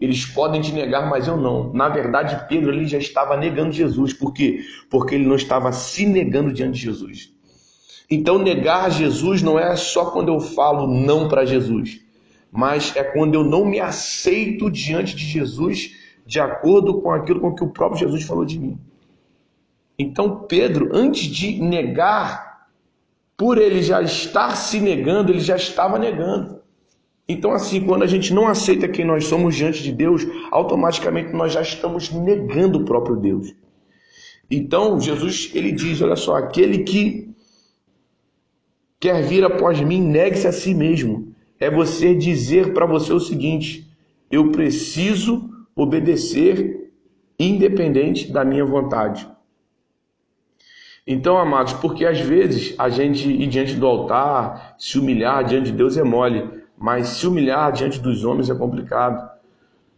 Eles 0.00 0.24
podem 0.24 0.62
te 0.62 0.72
negar, 0.72 1.10
mas 1.10 1.28
eu 1.28 1.36
não. 1.36 1.70
Na 1.74 1.90
verdade, 1.90 2.46
Pedro 2.48 2.72
ele 2.72 2.86
já 2.86 2.96
estava 2.96 3.36
negando 3.36 3.70
Jesus. 3.70 4.14
Por 4.14 4.32
quê? 4.32 4.60
Porque 4.88 5.14
ele 5.14 5.26
não 5.26 5.36
estava 5.36 5.70
se 5.72 6.06
negando 6.06 6.50
diante 6.50 6.76
de 6.76 6.80
Jesus. 6.80 7.30
Então, 8.10 8.38
negar 8.38 8.90
Jesus 8.90 9.42
não 9.42 9.58
é 9.58 9.76
só 9.76 10.06
quando 10.06 10.28
eu 10.28 10.40
falo 10.40 10.86
não 10.86 11.28
para 11.28 11.44
Jesus, 11.44 12.00
mas 12.50 12.96
é 12.96 13.04
quando 13.04 13.34
eu 13.34 13.44
não 13.44 13.62
me 13.66 13.78
aceito 13.78 14.70
diante 14.70 15.14
de 15.14 15.24
Jesus 15.24 15.90
de 16.24 16.40
acordo 16.40 17.02
com 17.02 17.10
aquilo 17.10 17.40
com 17.40 17.54
que 17.54 17.62
o 17.62 17.68
próprio 17.68 18.00
Jesus 18.00 18.24
falou 18.24 18.46
de 18.46 18.58
mim. 18.58 18.78
Então, 19.98 20.44
Pedro, 20.48 20.90
antes 20.92 21.24
de 21.24 21.60
negar, 21.60 22.66
por 23.36 23.58
ele 23.58 23.82
já 23.82 24.02
estar 24.02 24.54
se 24.56 24.80
negando, 24.80 25.32
ele 25.32 25.40
já 25.40 25.56
estava 25.56 25.98
negando. 25.98 26.60
Então, 27.28 27.52
assim, 27.52 27.80
quando 27.80 28.02
a 28.02 28.06
gente 28.06 28.32
não 28.32 28.46
aceita 28.46 28.86
quem 28.86 29.04
nós 29.04 29.26
somos 29.26 29.56
diante 29.56 29.82
de 29.82 29.90
Deus, 29.90 30.26
automaticamente 30.50 31.32
nós 31.32 31.52
já 31.52 31.60
estamos 31.60 32.10
negando 32.10 32.78
o 32.78 32.84
próprio 32.84 33.16
Deus. 33.16 33.54
Então, 34.50 35.00
Jesus, 35.00 35.50
ele 35.54 35.72
diz, 35.72 36.00
olha 36.00 36.14
só, 36.14 36.36
aquele 36.36 36.84
que 36.84 37.34
quer 39.00 39.22
vir 39.22 39.44
após 39.44 39.80
mim, 39.80 40.00
negue-se 40.00 40.46
a 40.46 40.52
si 40.52 40.74
mesmo. 40.74 41.34
É 41.58 41.70
você 41.70 42.14
dizer 42.14 42.72
para 42.72 42.86
você 42.86 43.12
o 43.12 43.20
seguinte: 43.20 43.90
eu 44.30 44.50
preciso 44.50 45.50
obedecer 45.74 46.92
independente 47.38 48.30
da 48.30 48.44
minha 48.44 48.64
vontade. 48.64 49.28
Então, 51.06 51.38
amados, 51.38 51.72
porque 51.74 52.04
às 52.04 52.18
vezes 52.18 52.74
a 52.78 52.88
gente 52.88 53.28
ir 53.28 53.46
diante 53.46 53.74
do 53.74 53.86
altar, 53.86 54.74
se 54.78 54.98
humilhar 54.98 55.44
diante 55.44 55.70
de 55.70 55.76
Deus 55.76 55.96
é 55.96 56.02
mole, 56.02 56.48
mas 56.76 57.08
se 57.08 57.26
humilhar 57.26 57.72
diante 57.72 58.00
dos 58.00 58.24
homens 58.24 58.50
é 58.50 58.54
complicado, 58.54 59.30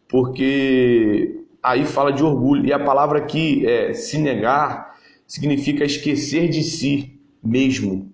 porque 0.07 1.45
aí 1.63 1.85
fala 1.87 2.13
de 2.13 2.23
orgulho, 2.23 2.67
e 2.67 2.73
a 2.73 2.79
palavra 2.79 3.19
aqui 3.19 3.67
é 3.67 3.95
se 3.95 4.19
negar 4.19 4.97
significa 5.27 5.85
esquecer 5.85 6.49
de 6.49 6.63
si 6.63 7.19
mesmo 7.43 8.13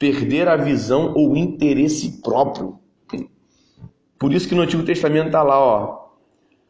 perder 0.00 0.48
a 0.48 0.56
visão 0.56 1.12
ou 1.14 1.36
interesse 1.36 2.22
próprio. 2.22 2.78
Por 4.18 4.32
isso 4.32 4.48
que 4.48 4.54
no 4.54 4.62
Antigo 4.62 4.82
Testamento 4.82 5.26
está 5.26 5.42
lá, 5.42 5.60
ó, 5.60 6.08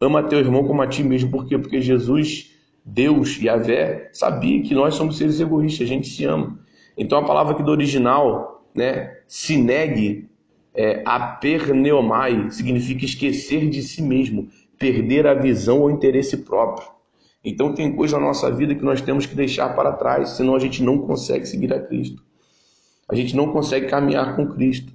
ama 0.01 0.23
teu 0.25 0.41
irmão 0.41 0.65
como 0.67 0.83
a 0.83 0.87
ti 0.87 1.05
mesmo. 1.05 1.31
Por 1.31 1.47
quê? 1.47 1.57
Porque 1.57 1.81
Jesus, 1.81 2.50
Deus 2.85 3.37
e 3.39 3.47
Yahvé, 3.47 4.11
sabia 4.13 4.63
que 4.63 4.75
nós 4.75 4.95
somos 4.95 5.19
seres 5.19 5.41
egoístas, 5.41 5.87
a 5.87 5.89
gente 5.89 6.09
se 6.09 6.25
ama. 6.25 6.59
Então 6.97 7.19
a 7.19 7.25
palavra 7.25 7.55
aqui 7.55 7.63
do 7.63 7.71
original, 7.71 8.65
né, 8.75 9.19
se 9.27 9.57
negue, 9.57 10.29
é, 10.75 11.03
aperneomai, 11.05 12.51
significa 12.51 13.05
esquecer 13.05 13.69
de 13.69 13.83
si 13.83 14.03
mesmo, 14.03 14.49
perder 14.79 15.27
a 15.27 15.35
visão 15.35 15.81
ou 15.81 15.91
interesse 15.91 16.39
próprio. 16.39 16.89
Então 17.45 17.75
tem 17.75 17.95
coisa 17.95 18.19
na 18.19 18.27
nossa 18.27 18.51
vida 18.51 18.75
que 18.75 18.85
nós 18.85 19.01
temos 19.01 19.27
que 19.27 19.35
deixar 19.35 19.75
para 19.75 19.93
trás, 19.93 20.31
senão 20.31 20.55
a 20.55 20.59
gente 20.59 20.83
não 20.83 20.99
consegue 20.99 21.47
seguir 21.47 21.73
a 21.73 21.81
Cristo. 21.81 22.23
A 23.09 23.15
gente 23.15 23.35
não 23.35 23.53
consegue 23.53 23.87
caminhar 23.87 24.37
com 24.37 24.47
Cristo. 24.47 24.93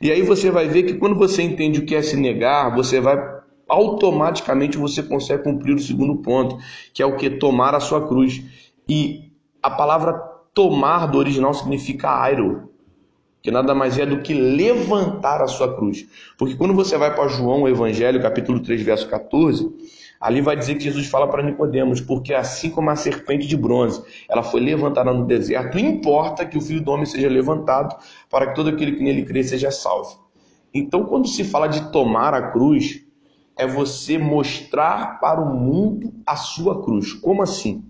E 0.00 0.10
aí 0.10 0.22
você 0.22 0.50
vai 0.50 0.68
ver 0.68 0.84
que 0.84 0.94
quando 0.94 1.16
você 1.16 1.42
entende 1.42 1.80
o 1.80 1.84
que 1.84 1.94
é 1.94 2.02
se 2.02 2.16
negar, 2.16 2.74
você 2.74 3.00
vai 3.00 3.37
automaticamente 3.68 4.78
você 4.78 5.02
consegue 5.02 5.44
cumprir 5.44 5.74
o 5.74 5.78
segundo 5.78 6.16
ponto, 6.16 6.58
que 6.92 7.02
é 7.02 7.06
o 7.06 7.16
que 7.16 7.30
tomar 7.30 7.74
a 7.74 7.80
sua 7.80 8.06
cruz. 8.06 8.42
E 8.88 9.30
a 9.62 9.70
palavra 9.70 10.14
tomar 10.54 11.06
do 11.06 11.18
original 11.18 11.52
significa 11.52 12.10
airo, 12.22 12.70
que 13.42 13.50
nada 13.50 13.74
mais 13.74 13.98
é 13.98 14.06
do 14.06 14.20
que 14.22 14.34
levantar 14.34 15.42
a 15.42 15.46
sua 15.46 15.76
cruz. 15.76 16.06
Porque 16.36 16.56
quando 16.56 16.74
você 16.74 16.96
vai 16.96 17.14
para 17.14 17.28
João, 17.28 17.62
o 17.62 17.68
Evangelho, 17.68 18.20
capítulo 18.20 18.60
3, 18.60 18.82
verso 18.82 19.08
14, 19.08 19.70
ali 20.20 20.40
vai 20.40 20.56
dizer 20.56 20.74
que 20.74 20.84
Jesus 20.84 21.06
fala 21.06 21.28
para 21.28 21.42
Nicodemos, 21.42 22.00
porque 22.00 22.34
assim 22.34 22.70
como 22.70 22.90
a 22.90 22.96
serpente 22.96 23.46
de 23.46 23.56
bronze, 23.56 24.02
ela 24.28 24.42
foi 24.42 24.60
levantada 24.60 25.12
no 25.12 25.24
deserto, 25.24 25.78
importa 25.78 26.44
que 26.44 26.58
o 26.58 26.60
Filho 26.60 26.80
do 26.80 26.90
Homem 26.90 27.06
seja 27.06 27.28
levantado, 27.28 27.96
para 28.28 28.48
que 28.48 28.54
todo 28.54 28.70
aquele 28.70 28.96
que 28.96 29.02
nele 29.02 29.24
crê 29.24 29.44
seja 29.44 29.70
salvo. 29.70 30.26
Então, 30.74 31.04
quando 31.04 31.28
se 31.28 31.44
fala 31.44 31.68
de 31.68 31.90
tomar 31.92 32.34
a 32.34 32.50
cruz, 32.50 33.04
é 33.58 33.66
você 33.66 34.16
mostrar 34.16 35.18
para 35.20 35.40
o 35.40 35.54
mundo 35.54 36.14
a 36.24 36.36
sua 36.36 36.82
cruz. 36.82 37.12
Como 37.12 37.42
assim? 37.42 37.84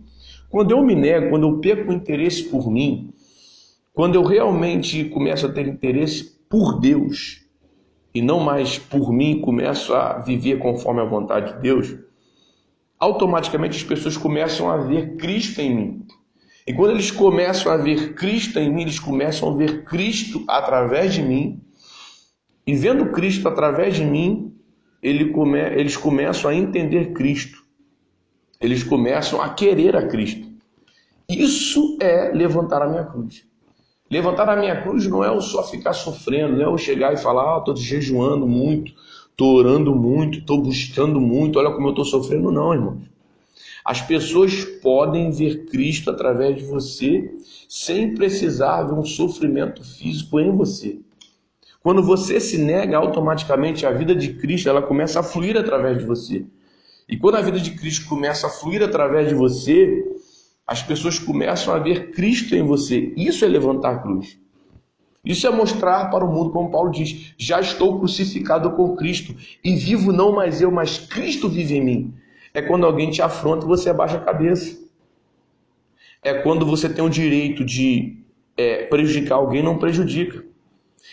Quando 0.48 0.70
eu 0.70 0.82
me 0.82 0.94
nego, 0.94 1.28
quando 1.28 1.46
eu 1.46 1.58
perco 1.58 1.90
o 1.92 1.94
interesse 1.94 2.44
por 2.44 2.70
mim, 2.70 3.12
quando 3.92 4.14
eu 4.14 4.22
realmente 4.22 5.04
começo 5.04 5.46
a 5.46 5.52
ter 5.52 5.68
interesse 5.68 6.38
por 6.48 6.80
Deus 6.80 7.44
e 8.14 8.22
não 8.22 8.40
mais 8.40 8.78
por 8.78 9.12
mim, 9.12 9.42
começo 9.42 9.94
a 9.94 10.20
viver 10.20 10.58
conforme 10.58 11.02
a 11.02 11.04
vontade 11.04 11.54
de 11.54 11.60
Deus, 11.60 11.94
automaticamente 12.98 13.76
as 13.76 13.82
pessoas 13.82 14.16
começam 14.16 14.70
a 14.70 14.78
ver 14.78 15.16
Cristo 15.16 15.60
em 15.60 15.76
mim. 15.76 16.06
E 16.66 16.72
quando 16.72 16.92
eles 16.92 17.10
começam 17.10 17.70
a 17.70 17.76
ver 17.76 18.14
Cristo 18.14 18.58
em 18.58 18.72
mim, 18.72 18.82
eles 18.82 18.98
começam 18.98 19.50
a 19.50 19.56
ver 19.56 19.84
Cristo 19.84 20.44
através 20.48 21.12
de 21.12 21.22
mim. 21.22 21.60
E 22.66 22.74
vendo 22.74 23.10
Cristo 23.12 23.48
através 23.48 23.96
de 23.96 24.04
mim, 24.04 24.54
ele 25.02 25.30
come, 25.30 25.58
eles 25.58 25.96
começam 25.96 26.50
a 26.50 26.54
entender 26.54 27.12
Cristo. 27.12 27.64
Eles 28.60 28.82
começam 28.82 29.40
a 29.40 29.50
querer 29.50 29.96
a 29.96 30.06
Cristo. 30.06 30.46
Isso 31.28 31.96
é 32.00 32.32
levantar 32.32 32.82
a 32.82 32.88
minha 32.88 33.04
cruz. 33.04 33.44
Levantar 34.10 34.48
a 34.48 34.56
minha 34.56 34.80
cruz 34.82 35.06
não 35.06 35.22
é 35.22 35.40
só 35.40 35.62
ficar 35.62 35.92
sofrendo, 35.92 36.56
não 36.56 36.62
é 36.62 36.66
eu 36.66 36.78
chegar 36.78 37.12
e 37.12 37.18
falar, 37.18 37.56
ah, 37.56 37.58
estou 37.58 37.76
jejuando 37.76 38.46
muito, 38.46 38.92
estou 39.30 39.54
orando 39.54 39.94
muito, 39.94 40.38
estou 40.38 40.62
buscando 40.62 41.20
muito, 41.20 41.58
olha 41.58 41.70
como 41.70 41.88
eu 41.88 41.90
estou 41.90 42.04
sofrendo. 42.04 42.50
Não, 42.50 42.72
irmãos. 42.72 43.08
As 43.84 44.00
pessoas 44.00 44.64
podem 44.82 45.30
ver 45.30 45.66
Cristo 45.66 46.10
através 46.10 46.56
de 46.56 46.64
você 46.64 47.34
sem 47.68 48.14
precisar 48.14 48.82
ver 48.82 48.94
um 48.94 49.04
sofrimento 49.04 49.84
físico 49.84 50.40
em 50.40 50.50
você. 50.50 50.98
Quando 51.88 52.02
você 52.02 52.38
se 52.38 52.58
nega 52.58 52.98
automaticamente, 52.98 53.86
a 53.86 53.90
vida 53.90 54.14
de 54.14 54.34
Cristo 54.34 54.68
ela 54.68 54.82
começa 54.82 55.20
a 55.20 55.22
fluir 55.22 55.56
através 55.56 55.96
de 55.96 56.04
você. 56.04 56.44
E 57.08 57.16
quando 57.16 57.36
a 57.36 57.40
vida 57.40 57.58
de 57.58 57.70
Cristo 57.70 58.06
começa 58.06 58.46
a 58.46 58.50
fluir 58.50 58.82
através 58.82 59.26
de 59.26 59.34
você, 59.34 60.04
as 60.66 60.82
pessoas 60.82 61.18
começam 61.18 61.72
a 61.72 61.78
ver 61.78 62.10
Cristo 62.10 62.54
em 62.54 62.62
você. 62.62 63.14
Isso 63.16 63.42
é 63.42 63.48
levantar 63.48 63.94
a 63.94 63.98
cruz. 64.00 64.38
Isso 65.24 65.46
é 65.46 65.50
mostrar 65.50 66.10
para 66.10 66.26
o 66.26 66.30
mundo, 66.30 66.50
como 66.50 66.70
Paulo 66.70 66.90
diz: 66.90 67.32
já 67.38 67.58
estou 67.58 67.98
crucificado 67.98 68.72
com 68.72 68.94
Cristo 68.94 69.34
e 69.64 69.74
vivo 69.74 70.12
não 70.12 70.30
mais 70.30 70.60
eu, 70.60 70.70
mas 70.70 70.98
Cristo 70.98 71.48
vive 71.48 71.74
em 71.74 71.82
mim. 71.82 72.14
É 72.52 72.60
quando 72.60 72.84
alguém 72.84 73.10
te 73.10 73.22
afronta 73.22 73.64
e 73.64 73.66
você 73.66 73.88
abaixa 73.88 74.18
a 74.18 74.20
cabeça. 74.20 74.78
É 76.22 76.34
quando 76.34 76.66
você 76.66 76.86
tem 76.86 77.02
o 77.02 77.08
direito 77.08 77.64
de 77.64 78.18
é, 78.58 78.84
prejudicar 78.84 79.36
alguém, 79.36 79.62
não 79.62 79.78
prejudica. 79.78 80.46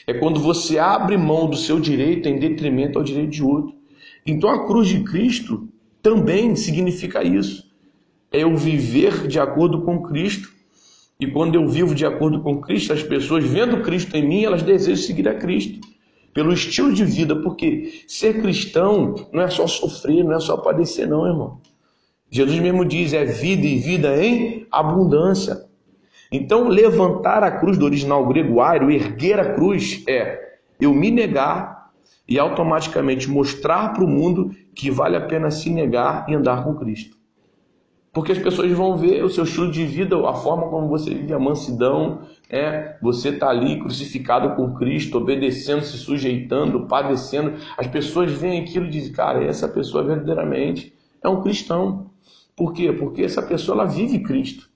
É 0.08 0.14
quando 0.14 0.40
você 0.40 0.78
abre 0.78 1.18
mão 1.18 1.50
do 1.50 1.56
seu 1.56 1.80
direito 1.80 2.28
em 2.28 2.40
detrimento 2.40 2.98
ao 2.98 3.04
direito 3.04 3.32
de 3.32 3.44
outro. 3.44 3.76
Então 4.26 4.50
a 4.50 4.66
cruz 4.66 4.88
de 4.88 5.04
Cristo 5.04 5.68
também 6.02 6.56
significa 6.56 7.24
isso 7.24 7.66
é 8.36 8.44
eu 8.44 8.56
viver 8.56 9.28
de 9.28 9.40
acordo 9.40 9.82
com 9.82 10.04
Cristo. 10.04 10.54
E 11.18 11.26
quando 11.28 11.56
eu 11.56 11.68
vivo 11.70 11.96
de 11.96 12.06
acordo 12.06 12.42
com 12.42 12.60
Cristo, 12.60 12.92
as 12.92 13.02
pessoas 13.02 13.46
vendo 13.46 13.82
Cristo 13.82 14.16
em 14.18 14.28
mim, 14.28 14.44
elas 14.44 14.62
desejam 14.62 15.02
seguir 15.02 15.28
a 15.30 15.36
Cristo. 15.36 15.80
Pelo 16.34 16.52
estilo 16.52 16.94
de 16.94 17.06
vida, 17.06 17.34
porque 17.38 18.04
ser 18.10 18.42
cristão 18.42 19.16
não 19.32 19.42
é 19.42 19.50
só 19.50 19.66
sofrer, 19.66 20.22
não 20.22 20.34
é 20.34 20.40
só 20.42 20.58
padecer, 20.58 21.08
não, 21.08 21.26
irmão. 21.26 21.62
Jesus 22.30 22.60
mesmo 22.60 22.84
diz: 22.84 23.14
é 23.14 23.24
vida 23.24 23.66
e 23.66 23.78
vida 23.78 24.22
em 24.22 24.68
abundância. 24.70 25.64
Então, 26.32 26.68
levantar 26.68 27.44
a 27.44 27.52
cruz 27.52 27.78
do 27.78 27.86
original 27.86 28.26
grego 28.26 28.62
airo, 28.62 28.92
erguer 28.92 29.40
a 29.40 29.54
cruz, 29.54 30.04
é 30.08 30.58
eu 30.80 30.94
me 30.94 31.12
negar 31.12 31.92
e 32.28 32.40
automaticamente 32.40 33.30
mostrar 33.30 33.94
para 33.94 34.04
o 34.04 34.08
mundo 34.08 34.52
que 34.74 34.90
vale 34.90 35.16
a 35.16 35.22
pena 35.22 35.52
se 35.52 35.70
negar 35.70 36.26
e 36.28 36.34
andar 36.34 36.64
com 36.64 36.76
Cristo. 36.76 37.16
Porque 38.12 38.32
as 38.32 38.38
pessoas 38.38 38.72
vão 38.72 38.98
ver 38.98 39.24
o 39.26 39.30
seu 39.30 39.44
estilo 39.44 39.70
de 39.70 39.86
vida, 39.86 40.18
a 40.28 40.34
forma 40.34 40.70
como 40.70 40.88
você 40.88 41.14
vive, 41.14 41.34
a 41.34 41.40
mansidão, 41.40 42.22
é, 42.50 42.96
você 43.02 43.28
está 43.28 43.50
ali 43.50 43.78
crucificado 43.78 44.56
com 44.56 44.74
Cristo, 44.74 45.18
obedecendo, 45.18 45.84
se 45.84 45.98
sujeitando, 45.98 46.88
padecendo. 46.88 47.56
As 47.78 47.88
pessoas 47.88 48.32
veem 48.32 48.62
aquilo 48.62 48.86
e 48.86 48.90
dizem, 48.90 49.12
cara, 49.12 49.44
essa 49.44 49.68
pessoa 49.68 50.02
verdadeiramente 50.02 50.94
é 51.22 51.28
um 51.28 51.42
cristão. 51.42 52.10
Por 52.56 52.72
quê? 52.72 52.94
Porque 52.94 53.22
essa 53.22 53.42
pessoa 53.42 53.82
ela 53.82 53.86
vive 53.86 54.20
Cristo. 54.20 54.70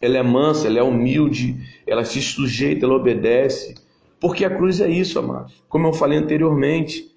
Ela 0.00 0.18
é 0.18 0.22
mansa, 0.22 0.66
ela 0.66 0.78
é 0.78 0.82
humilde, 0.82 1.56
ela 1.86 2.04
se 2.04 2.20
sujeita, 2.20 2.84
ela 2.84 2.94
obedece. 2.94 3.74
Porque 4.20 4.44
a 4.44 4.54
cruz 4.54 4.80
é 4.80 4.88
isso, 4.88 5.18
amados. 5.18 5.62
Como 5.68 5.86
eu 5.86 5.92
falei 5.92 6.18
anteriormente, 6.18 7.10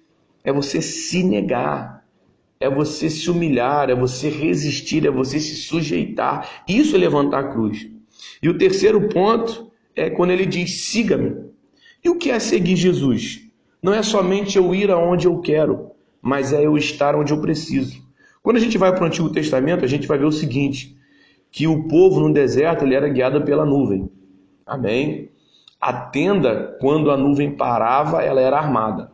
é 0.44 0.52
você 0.52 0.80
se 0.80 1.22
negar 1.22 2.00
é 2.60 2.68
você 2.68 3.08
se 3.08 3.30
humilhar, 3.30 3.88
é 3.88 3.94
você 3.94 4.28
resistir, 4.28 5.06
é 5.06 5.10
você 5.10 5.40
se 5.40 5.56
sujeitar. 5.56 6.62
Isso 6.68 6.94
é 6.94 6.98
levantar 6.98 7.40
a 7.40 7.48
cruz. 7.48 7.88
E 8.42 8.50
o 8.50 8.58
terceiro 8.58 9.08
ponto 9.08 9.72
é 9.96 10.10
quando 10.10 10.32
ele 10.32 10.44
diz: 10.44 10.82
siga-me. 10.82 11.48
E 12.04 12.10
o 12.10 12.16
que 12.16 12.30
é 12.30 12.38
seguir 12.38 12.76
Jesus? 12.76 13.40
Não 13.82 13.94
é 13.94 14.02
somente 14.02 14.58
eu 14.58 14.74
ir 14.74 14.90
aonde 14.90 15.26
eu 15.26 15.38
quero, 15.40 15.92
mas 16.20 16.52
é 16.52 16.66
eu 16.66 16.76
estar 16.76 17.16
onde 17.16 17.32
eu 17.32 17.40
preciso. 17.40 17.98
Quando 18.42 18.58
a 18.58 18.60
gente 18.60 18.76
vai 18.76 18.92
para 18.92 19.04
o 19.04 19.06
Antigo 19.06 19.30
Testamento, 19.30 19.82
a 19.82 19.88
gente 19.88 20.06
vai 20.06 20.18
ver 20.18 20.26
o 20.26 20.32
seguinte: 20.32 20.94
que 21.50 21.66
o 21.66 21.88
povo 21.88 22.20
no 22.20 22.32
deserto 22.32 22.84
ele 22.84 22.94
era 22.94 23.08
guiado 23.08 23.42
pela 23.42 23.64
nuvem. 23.64 24.10
Amém? 24.66 25.30
A 25.80 25.92
tenda, 25.92 26.76
quando 26.80 27.10
a 27.10 27.16
nuvem 27.16 27.56
parava, 27.56 28.22
ela 28.22 28.40
era 28.40 28.58
armada. 28.58 29.10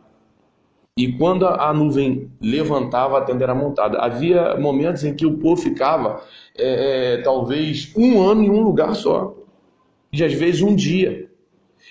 E 0.99 1.12
quando 1.12 1.46
a 1.46 1.72
nuvem 1.75 2.31
levantava, 2.40 3.18
a 3.18 3.20
tenda 3.20 3.44
era 3.44 3.55
montada. 3.55 3.99
Havia 3.99 4.57
momentos 4.57 5.05
em 5.05 5.14
que 5.14 5.27
o 5.27 5.37
povo 5.38 5.61
ficava 5.61 6.22
é, 6.57 7.14
é, 7.14 7.22
talvez 7.22 7.92
um 7.94 8.22
ano 8.22 8.42
em 8.42 8.51
um 8.51 8.62
lugar 8.62 8.94
só, 8.94 9.35
e 10.12 10.25
às 10.25 10.33
vezes 10.33 10.62
um 10.62 10.75
dia. 10.75 11.29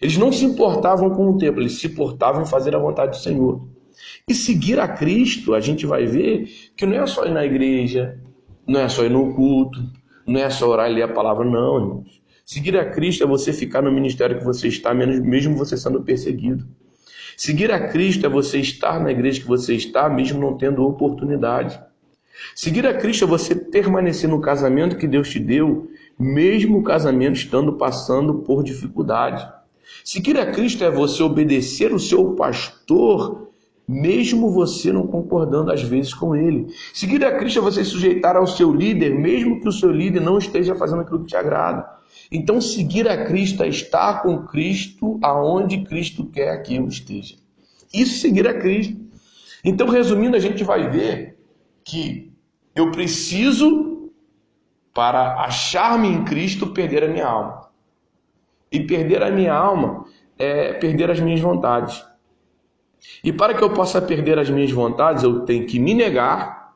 Eles 0.01 0.17
não 0.17 0.31
se 0.31 0.43
importavam 0.43 1.12
com 1.12 1.29
o 1.29 1.38
tempo, 1.38 1.62
eles 1.62 1.79
se 1.79 1.88
importavam 1.88 2.41
em 2.41 2.47
fazer 2.47 2.75
a 2.75 2.79
vontade 2.79 3.12
do 3.12 3.17
Senhor. 3.17 3.65
E 4.27 4.34
seguir 4.34 4.79
a 4.79 4.88
Cristo, 4.88 5.53
a 5.53 5.60
gente 5.60 5.86
vai 5.86 6.05
ver 6.05 6.49
que 6.75 6.86
não 6.86 6.97
é 6.97 7.05
só 7.05 7.25
ir 7.25 7.31
na 7.31 7.45
igreja, 7.45 8.19
não 8.67 8.79
é 8.81 8.89
só 8.89 9.05
ir 9.05 9.12
no 9.12 9.34
culto, 9.36 9.79
não 10.25 10.39
é 10.39 10.49
só 10.49 10.67
orar 10.67 10.89
e 10.89 10.93
ler 10.93 11.03
a 11.03 11.07
palavra, 11.07 11.45
não, 11.45 11.77
irmãos. 11.77 12.21
Seguir 12.45 12.77
a 12.77 12.85
Cristo 12.89 13.23
é 13.23 13.27
você 13.27 13.51
ficar 13.51 13.81
no 13.81 13.91
ministério 13.91 14.38
que 14.38 14.45
você 14.45 14.67
está, 14.67 14.93
mesmo 14.93 15.57
você 15.57 15.75
sendo 15.75 16.03
perseguido. 16.03 16.65
Seguir 17.35 17.71
a 17.71 17.88
Cristo 17.88 18.25
é 18.25 18.29
você 18.29 18.59
estar 18.59 18.99
na 18.99 19.11
igreja 19.11 19.41
que 19.41 19.47
você 19.47 19.75
está, 19.75 20.07
mesmo 20.07 20.39
não 20.39 20.57
tendo 20.57 20.85
oportunidade. 20.85 21.79
Seguir 22.53 22.85
a 22.85 22.93
Cristo 22.93 23.25
é 23.25 23.27
você 23.27 23.55
permanecer 23.55 24.29
no 24.29 24.39
casamento 24.39 24.97
que 24.97 25.07
Deus 25.07 25.29
te 25.29 25.39
deu, 25.39 25.89
mesmo 26.17 26.77
o 26.77 26.83
casamento 26.83 27.35
estando 27.35 27.73
passando 27.73 28.35
por 28.35 28.63
dificuldade. 28.63 29.47
Seguir 30.03 30.38
a 30.39 30.51
Cristo 30.51 30.83
é 30.83 30.91
você 30.91 31.23
obedecer 31.23 31.93
o 31.93 31.99
seu 31.99 32.35
pastor, 32.35 33.49
mesmo 33.87 34.49
você 34.49 34.91
não 34.91 35.05
concordando 35.05 35.71
às 35.71 35.81
vezes 35.81 36.13
com 36.13 36.35
ele. 36.35 36.67
Seguir 36.93 37.23
a 37.23 37.37
Cristo 37.37 37.59
é 37.59 37.61
você 37.61 37.83
sujeitar 37.83 38.35
ao 38.35 38.47
seu 38.47 38.73
líder, 38.73 39.13
mesmo 39.13 39.61
que 39.61 39.67
o 39.67 39.71
seu 39.71 39.91
líder 39.91 40.21
não 40.21 40.37
esteja 40.37 40.75
fazendo 40.75 41.01
aquilo 41.01 41.19
que 41.19 41.27
te 41.27 41.35
agrada. 41.35 41.87
Então, 42.31 42.59
seguir 42.59 43.07
a 43.07 43.25
Cristo 43.25 43.63
é 43.63 43.67
estar 43.67 44.23
com 44.23 44.45
Cristo 44.45 45.19
aonde 45.21 45.83
Cristo 45.83 46.25
quer 46.25 46.57
que 46.63 46.75
eu 46.75 46.87
esteja. 46.87 47.35
Isso 47.93 48.19
seguir 48.19 48.47
a 48.47 48.59
Cristo. 48.59 48.99
Então, 49.63 49.87
resumindo, 49.87 50.35
a 50.35 50.39
gente 50.39 50.63
vai 50.63 50.89
ver 50.89 51.37
que 51.83 52.31
eu 52.75 52.91
preciso, 52.91 54.11
para 54.93 55.35
achar-me 55.41 56.07
em 56.07 56.25
Cristo, 56.25 56.67
perder 56.67 57.03
a 57.03 57.07
minha 57.07 57.27
alma. 57.27 57.69
E 58.71 58.79
perder 58.81 59.21
a 59.21 59.29
minha 59.29 59.53
alma 59.53 60.05
é 60.37 60.73
perder 60.73 61.11
as 61.11 61.19
minhas 61.19 61.39
vontades. 61.39 62.03
E 63.23 63.31
para 63.33 63.53
que 63.53 63.63
eu 63.63 63.71
possa 63.71 64.01
perder 64.01 64.37
as 64.37 64.49
minhas 64.49 64.71
vontades, 64.71 65.23
eu 65.23 65.41
tenho 65.41 65.65
que 65.65 65.79
me 65.79 65.93
negar, 65.93 66.73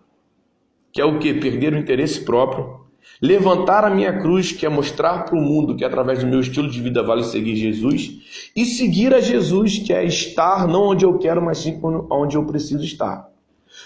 que 0.91 1.01
é 1.01 1.05
o 1.05 1.19
que? 1.19 1.33
Perder 1.33 1.73
o 1.73 1.77
interesse 1.77 2.25
próprio, 2.25 2.79
levantar 3.21 3.83
a 3.83 3.89
minha 3.89 4.19
cruz, 4.19 4.51
que 4.51 4.65
é 4.65 4.69
mostrar 4.69 5.25
para 5.25 5.37
o 5.37 5.41
mundo 5.41 5.75
que 5.75 5.85
através 5.85 6.19
do 6.19 6.27
meu 6.27 6.39
estilo 6.39 6.69
de 6.69 6.81
vida 6.81 7.03
vale 7.03 7.23
seguir 7.23 7.55
Jesus, 7.55 8.51
e 8.55 8.65
seguir 8.65 9.13
a 9.13 9.19
Jesus, 9.19 9.79
que 9.79 9.93
é 9.93 10.03
estar 10.05 10.67
não 10.67 10.87
onde 10.87 11.05
eu 11.05 11.17
quero, 11.17 11.41
mas 11.41 11.59
sim 11.59 11.79
onde 12.09 12.35
eu 12.35 12.45
preciso 12.45 12.83
estar. 12.83 13.29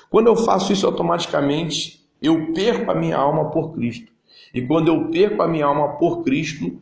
Quando 0.09 0.27
eu 0.27 0.35
faço 0.35 0.71
isso 0.71 0.85
automaticamente, 0.85 2.01
eu 2.21 2.53
perco 2.53 2.91
a 2.91 2.95
minha 2.95 3.17
alma 3.17 3.49
por 3.51 3.73
Cristo. 3.73 4.11
E 4.53 4.61
quando 4.61 4.87
eu 4.87 5.09
perco 5.09 5.41
a 5.41 5.47
minha 5.47 5.65
alma 5.65 5.97
por 5.97 6.23
Cristo, 6.23 6.81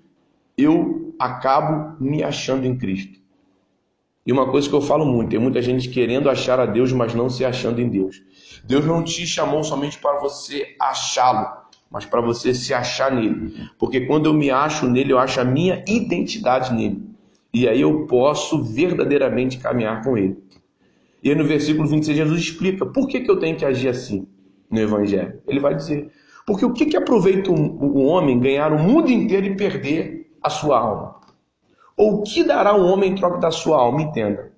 eu 0.57 1.15
acabo 1.17 1.95
me 1.99 2.23
achando 2.23 2.65
em 2.65 2.77
Cristo. 2.77 3.20
E 4.25 4.31
uma 4.31 4.49
coisa 4.49 4.69
que 4.69 4.75
eu 4.75 4.81
falo 4.81 5.05
muito, 5.05 5.29
tem 5.31 5.39
muita 5.39 5.61
gente 5.61 5.89
querendo 5.89 6.29
achar 6.29 6.59
a 6.59 6.65
Deus, 6.65 6.91
mas 6.91 7.15
não 7.15 7.29
se 7.29 7.43
achando 7.43 7.81
em 7.81 7.89
Deus. 7.89 8.21
Deus 8.63 8.85
não 8.85 9.03
te 9.03 9.25
chamou 9.25 9.63
somente 9.63 9.97
para 9.97 10.19
você 10.19 10.75
achá-lo, 10.79 11.47
mas 11.89 12.05
para 12.05 12.21
você 12.21 12.53
se 12.53 12.73
achar 12.73 13.11
nele. 13.11 13.69
Porque 13.79 14.01
quando 14.01 14.27
eu 14.27 14.33
me 14.33 14.51
acho 14.51 14.87
nele, 14.87 15.11
eu 15.11 15.17
acho 15.17 15.41
a 15.41 15.43
minha 15.43 15.83
identidade 15.87 16.73
nele. 16.73 17.03
E 17.53 17.67
aí 17.67 17.81
eu 17.81 18.05
posso 18.05 18.63
verdadeiramente 18.63 19.57
caminhar 19.57 20.03
com 20.03 20.17
ele. 20.17 20.37
E 21.23 21.29
aí 21.29 21.35
no 21.35 21.43
versículo 21.43 21.87
26, 21.87 22.17
Jesus 22.17 22.41
explica 22.41 22.85
por 22.85 23.07
que, 23.07 23.21
que 23.21 23.29
eu 23.29 23.39
tenho 23.39 23.57
que 23.57 23.65
agir 23.65 23.89
assim 23.89 24.27
no 24.69 24.79
Evangelho. 24.79 25.41
Ele 25.47 25.59
vai 25.59 25.75
dizer: 25.75 26.11
porque 26.45 26.65
o 26.65 26.73
que, 26.73 26.85
que 26.85 26.97
aproveita 26.97 27.51
o 27.51 28.03
homem 28.05 28.39
ganhar 28.39 28.71
o 28.71 28.79
mundo 28.79 29.09
inteiro 29.11 29.47
e 29.47 29.55
perder 29.55 30.31
a 30.41 30.49
sua 30.49 30.79
alma? 30.79 31.20
Ou 32.01 32.15
o 32.15 32.21
que 32.23 32.43
dará 32.43 32.75
um 32.75 32.91
homem 32.91 33.11
em 33.11 33.15
troca 33.15 33.37
da 33.37 33.51
sua 33.51 33.77
alma? 33.77 34.01
Entenda. 34.01 34.51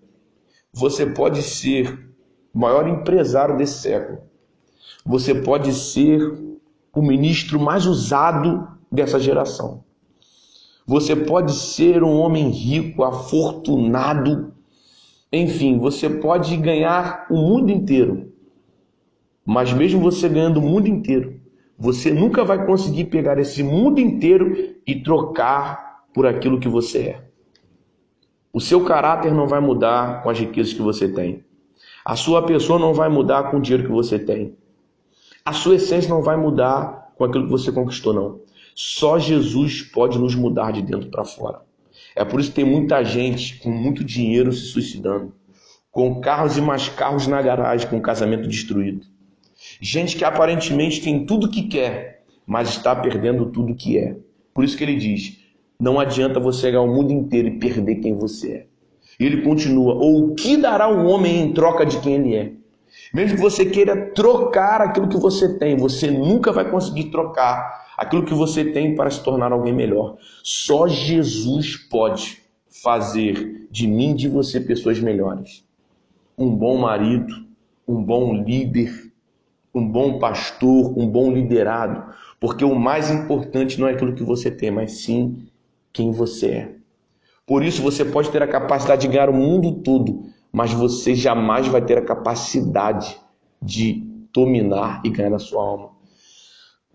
Você 0.72 1.06
pode 1.06 1.42
ser 1.42 2.10
o 2.54 2.58
maior 2.58 2.88
empresário 2.88 3.58
desse 3.58 3.82
século. 3.82 4.20
Você 5.06 5.36
pode 5.36 5.74
ser 5.74 6.22
o 6.96 7.02
ministro 7.02 7.60
mais 7.60 7.86
usado 7.86 8.66
dessa 8.90 9.20
geração. 9.20 9.84
Você 10.88 11.18
pode 11.18 11.54
ser 11.54 12.02
um 12.02 12.18
homem 12.18 12.50
rico, 12.50 13.04
afortunado. 13.04 14.54
Enfim, 15.30 15.80
você 15.80 16.10
pode 16.10 16.56
ganhar 16.56 17.28
o 17.30 17.36
mundo 17.36 17.70
inteiro. 17.72 18.32
Mas 19.46 19.74
mesmo 19.74 20.00
você 20.00 20.30
ganhando 20.30 20.62
o 20.62 20.64
mundo 20.64 20.88
inteiro, 20.88 21.42
você 21.78 22.10
nunca 22.10 22.46
vai 22.46 22.66
conseguir 22.66 23.04
pegar 23.04 23.38
esse 23.38 23.62
mundo 23.62 24.00
inteiro 24.00 24.78
e 24.88 25.04
trocar 25.04 26.06
por 26.14 26.26
aquilo 26.26 26.58
que 26.58 26.70
você 26.70 27.00
é. 27.00 27.33
O 28.56 28.62
seu 28.62 28.86
caráter 28.86 29.34
não 29.34 29.48
vai 29.48 29.60
mudar 29.60 30.22
com 30.22 30.30
as 30.30 30.38
riquezas 30.38 30.74
que 30.74 30.82
você 30.82 31.10
tem. 31.10 31.44
A 32.06 32.16
sua 32.16 32.46
pessoa 32.46 32.78
não 32.78 32.94
vai 32.94 33.10
mudar 33.10 33.50
com 33.50 33.58
o 33.58 33.60
dinheiro 33.60 33.86
que 33.86 33.92
você 33.92 34.20
tem. 34.20 34.56
A 35.44 35.52
sua 35.54 35.74
essência 35.74 36.08
não 36.08 36.22
vai 36.22 36.38
mudar 36.38 37.14
com 37.18 37.24
aquilo 37.24 37.46
que 37.46 37.50
você 37.50 37.72
conquistou, 37.72 38.14
não. 38.14 38.42
Só 38.76 39.18
Jesus 39.18 39.82
pode 39.82 40.20
nos 40.20 40.36
mudar 40.36 40.72
de 40.72 40.84
dentro 40.84 41.10
para 41.10 41.26
fora. 41.26 41.62
É 42.16 42.24
por 42.24 42.40
isso 42.40 42.50
que 42.50 42.58
tem 42.58 42.66
muita 42.66 43.04
gente 43.04 43.58
com 43.58 43.72
muito 43.72 44.04
dinheiro 44.04 44.54
se 44.54 44.68
suicidando, 44.68 45.34
com 45.92 46.22
carros 46.22 46.56
e 46.56 46.62
mais 46.62 46.88
carros 46.88 47.26
na 47.26 47.42
garagem, 47.42 47.90
com 47.90 48.00
casamento 48.00 48.48
destruído. 48.48 49.04
Gente 49.82 50.16
que 50.16 50.24
aparentemente 50.24 51.02
tem 51.02 51.26
tudo 51.26 51.50
que 51.50 51.64
quer, 51.64 52.24
mas 52.46 52.70
está 52.70 52.96
perdendo 52.96 53.48
tudo 53.48 53.74
que 53.74 53.98
é. 53.98 54.16
Por 54.54 54.64
isso 54.64 54.78
que 54.78 54.84
ele 54.84 54.96
diz: 54.96 55.43
não 55.84 56.00
adianta 56.00 56.40
você 56.40 56.72
ganhar 56.72 56.82
o 56.82 56.88
mundo 56.88 57.12
inteiro 57.12 57.50
e 57.50 57.60
perder 57.60 57.96
quem 57.96 58.16
você 58.16 58.52
é. 58.52 58.66
E 59.20 59.26
ele 59.26 59.42
continua: 59.42 59.94
ou 59.94 60.30
o 60.30 60.34
que 60.34 60.56
dará 60.56 60.88
um 60.88 61.06
homem 61.06 61.42
em 61.42 61.54
troca 61.54 61.86
de 61.86 62.00
quem 62.00 62.16
ele 62.16 62.36
é? 62.36 62.54
Mesmo 63.14 63.36
que 63.36 63.42
você 63.42 63.66
queira 63.66 64.12
trocar 64.12 64.80
aquilo 64.80 65.10
que 65.10 65.18
você 65.18 65.58
tem, 65.58 65.76
você 65.76 66.10
nunca 66.10 66.54
vai 66.54 66.72
conseguir 66.72 67.12
trocar 67.12 67.86
aquilo 67.98 68.24
que 68.24 68.34
você 68.34 68.64
tem 68.64 68.96
para 68.96 69.10
se 69.10 69.22
tornar 69.22 69.52
alguém 69.52 69.74
melhor. 69.74 70.16
Só 70.42 70.88
Jesus 70.88 71.76
pode 71.76 72.42
fazer 72.82 73.68
de 73.70 73.86
mim 73.86 74.12
e 74.12 74.16
de 74.16 74.30
você 74.30 74.62
pessoas 74.62 75.02
melhores. 75.02 75.66
Um 76.38 76.56
bom 76.56 76.78
marido, 76.78 77.46
um 77.86 78.02
bom 78.02 78.34
líder, 78.42 79.12
um 79.76 79.86
bom 79.86 80.18
pastor, 80.18 80.98
um 80.98 81.08
bom 81.08 81.34
liderado, 81.34 82.14
porque 82.40 82.64
o 82.64 82.74
mais 82.74 83.12
importante 83.12 83.80
não 83.82 83.88
é 83.88 83.92
aquilo 83.92 84.16
que 84.16 84.24
você 84.24 84.50
tem, 84.50 84.72
mas 84.72 85.02
sim 85.02 85.46
quem 85.94 86.12
você 86.12 86.48
é. 86.48 86.76
Por 87.46 87.64
isso 87.64 87.82
você 87.82 88.04
pode 88.04 88.32
ter 88.32 88.42
a 88.42 88.48
capacidade 88.48 89.02
de 89.04 89.08
ganhar 89.08 89.30
o 89.30 89.34
mundo 89.34 89.84
todo, 89.84 90.24
mas 90.52 90.74
você 90.74 91.14
jamais 91.14 91.68
vai 91.68 91.82
ter 91.82 91.98
a 91.98 92.06
capacidade 92.06 93.18
de 93.62 94.04
dominar 94.34 95.02
e 95.06 95.10
ganhar 95.10 95.36
a 95.36 95.40
sua 95.40 95.64
alma. 95.64 95.92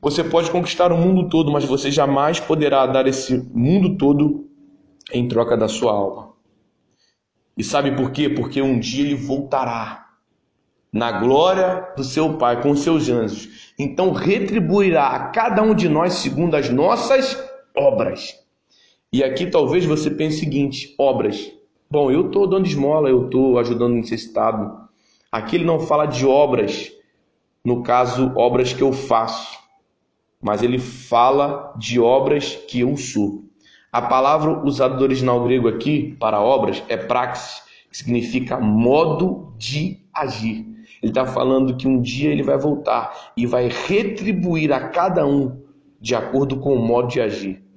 Você 0.00 0.22
pode 0.22 0.50
conquistar 0.50 0.92
o 0.92 0.98
mundo 0.98 1.28
todo, 1.28 1.50
mas 1.50 1.64
você 1.64 1.90
jamais 1.90 2.38
poderá 2.40 2.86
dar 2.86 3.06
esse 3.06 3.36
mundo 3.52 3.96
todo 3.96 4.48
em 5.12 5.26
troca 5.26 5.56
da 5.56 5.68
sua 5.68 5.92
alma. 5.92 6.32
E 7.56 7.64
sabe 7.64 7.96
por 7.96 8.12
quê? 8.12 8.28
Porque 8.28 8.62
um 8.62 8.78
dia 8.78 9.04
ele 9.04 9.16
voltará 9.16 10.06
na 10.92 11.12
glória 11.12 11.92
do 11.96 12.04
seu 12.04 12.38
Pai 12.38 12.62
com 12.62 12.74
seus 12.76 13.08
anjos. 13.08 13.72
Então 13.78 14.12
retribuirá 14.12 15.08
a 15.08 15.28
cada 15.30 15.62
um 15.62 15.74
de 15.74 15.88
nós 15.88 16.14
segundo 16.14 16.54
as 16.54 16.70
nossas 16.70 17.36
obras. 17.76 18.34
E 19.10 19.24
aqui 19.24 19.46
talvez 19.46 19.86
você 19.86 20.10
pense 20.10 20.36
o 20.36 20.40
seguinte: 20.40 20.94
obras. 20.98 21.50
Bom, 21.90 22.10
eu 22.10 22.26
estou 22.26 22.46
dando 22.46 22.66
esmola, 22.66 23.08
eu 23.08 23.24
estou 23.24 23.58
ajudando 23.58 23.92
o 23.92 23.96
necessitado. 23.96 24.86
Aqui 25.32 25.56
ele 25.56 25.64
não 25.64 25.80
fala 25.80 26.04
de 26.04 26.26
obras, 26.26 26.92
no 27.64 27.82
caso, 27.82 28.32
obras 28.36 28.74
que 28.74 28.82
eu 28.82 28.92
faço, 28.92 29.58
mas 30.40 30.62
ele 30.62 30.78
fala 30.78 31.72
de 31.78 31.98
obras 31.98 32.54
que 32.68 32.80
eu 32.80 32.96
sou. 32.98 33.44
A 33.90 34.02
palavra 34.02 34.62
usada 34.66 34.96
do 34.96 35.02
original 35.02 35.42
grego 35.42 35.68
aqui 35.68 36.14
para 36.20 36.42
obras 36.42 36.82
é 36.88 36.96
praxis, 36.98 37.62
que 37.90 37.96
significa 37.96 38.60
modo 38.60 39.54
de 39.56 40.02
agir. 40.12 40.66
Ele 41.02 41.10
está 41.10 41.24
falando 41.24 41.76
que 41.78 41.88
um 41.88 42.02
dia 42.02 42.30
ele 42.30 42.42
vai 42.42 42.58
voltar 42.58 43.32
e 43.34 43.46
vai 43.46 43.68
retribuir 43.68 44.70
a 44.70 44.88
cada 44.88 45.26
um 45.26 45.62
de 45.98 46.14
acordo 46.14 46.58
com 46.58 46.74
o 46.74 46.86
modo 46.86 47.08
de 47.08 47.22
agir. 47.22 47.67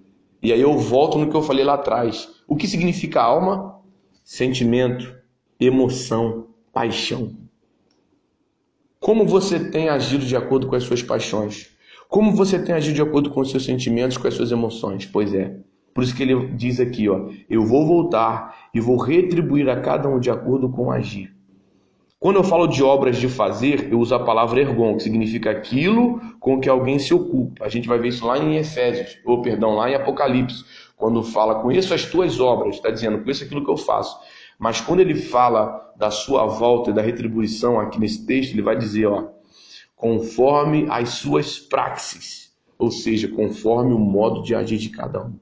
E 0.42 0.52
aí 0.52 0.62
eu 0.62 0.78
volto 0.78 1.18
no 1.18 1.30
que 1.30 1.36
eu 1.36 1.44
falei 1.44 1.64
lá 1.64 1.76
atrás. 1.76 2.30
O 2.48 2.56
que 2.56 2.68
significa 2.68 3.22
alma? 3.22 3.80
Sentimento, 4.24 5.16
emoção, 5.60 6.48
paixão. 6.74 7.36
Como 9.00 9.26
você 9.26 9.60
tem 9.60 9.90
agido 9.90 10.26
de 10.26 10.36
acordo 10.36 10.68
com 10.68 10.76
as 10.76 10.84
suas 10.84 11.02
paixões? 11.04 11.70
Como 12.08 12.36
você 12.36 12.62
tem 12.62 12.76
agido 12.76 12.96
de 12.96 13.02
acordo 13.02 13.30
com 13.30 13.42
os 13.42 13.52
seus 13.52 13.66
sentimentos, 13.66 14.18
com 14.18 14.28
as 14.28 14.34
suas 14.34 14.52
emoções? 14.52 15.06
Pois 15.06 15.34
é. 15.34 15.58
Por 15.94 16.04
isso 16.04 16.16
que 16.16 16.24
ele 16.24 16.48
diz 16.54 16.80
aqui, 16.80 17.10
ó, 17.10 17.30
eu 17.50 17.66
vou 17.66 17.86
voltar 17.86 18.70
e 18.74 18.80
vou 18.80 18.98
retribuir 18.98 19.70
a 19.70 19.80
cada 19.80 20.08
um 20.10 20.20
de 20.20 20.30
acordo 20.30 20.70
com 20.70 20.92
agir. 20.92 21.36
Quando 22.22 22.36
eu 22.36 22.44
falo 22.44 22.68
de 22.68 22.84
obras 22.84 23.18
de 23.18 23.28
fazer, 23.28 23.92
eu 23.92 24.00
uso 24.00 24.14
a 24.14 24.24
palavra 24.24 24.62
ergon, 24.62 24.96
que 24.96 25.02
significa 25.02 25.50
aquilo 25.50 26.22
com 26.40 26.60
que 26.60 26.70
alguém 26.70 27.00
se 27.00 27.12
ocupa. 27.16 27.66
A 27.66 27.68
gente 27.68 27.88
vai 27.88 27.98
ver 27.98 28.10
isso 28.10 28.28
lá 28.28 28.38
em 28.38 28.58
Efésios, 28.58 29.18
ou 29.26 29.42
perdão, 29.42 29.74
lá 29.74 29.90
em 29.90 29.96
Apocalipse, 29.96 30.64
quando 30.96 31.24
fala 31.24 31.64
conheço 31.64 31.96
as 31.96 32.06
tuas 32.06 32.40
obras, 32.40 32.76
está 32.76 32.92
dizendo 32.92 33.24
conheço 33.24 33.44
aquilo 33.44 33.66
que 33.66 33.72
eu 33.72 33.76
faço. 33.76 34.20
Mas 34.60 34.80
quando 34.80 35.00
ele 35.00 35.16
fala 35.16 35.96
da 35.98 36.12
sua 36.12 36.46
volta 36.46 36.92
e 36.92 36.94
da 36.94 37.02
retribuição 37.02 37.80
aqui 37.80 38.00
nesse 38.00 38.24
texto, 38.24 38.52
ele 38.52 38.62
vai 38.62 38.78
dizer, 38.78 39.08
ó, 39.08 39.30
conforme 39.96 40.86
as 40.92 41.10
suas 41.10 41.58
praxes, 41.58 42.54
ou 42.78 42.92
seja, 42.92 43.30
conforme 43.30 43.96
o 43.96 44.00
modo 44.00 44.44
de 44.44 44.54
agir 44.54 44.78
de 44.78 44.90
cada 44.90 45.26
um. 45.26 45.40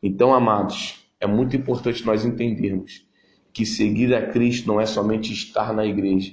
Então, 0.00 0.32
amados, 0.32 1.04
é 1.18 1.26
muito 1.26 1.56
importante 1.56 2.06
nós 2.06 2.24
entendermos 2.24 3.09
que 3.52 3.66
seguir 3.66 4.14
a 4.14 4.26
Cristo 4.28 4.68
não 4.68 4.80
é 4.80 4.86
somente 4.86 5.32
estar 5.32 5.72
na 5.72 5.84
igreja, 5.84 6.32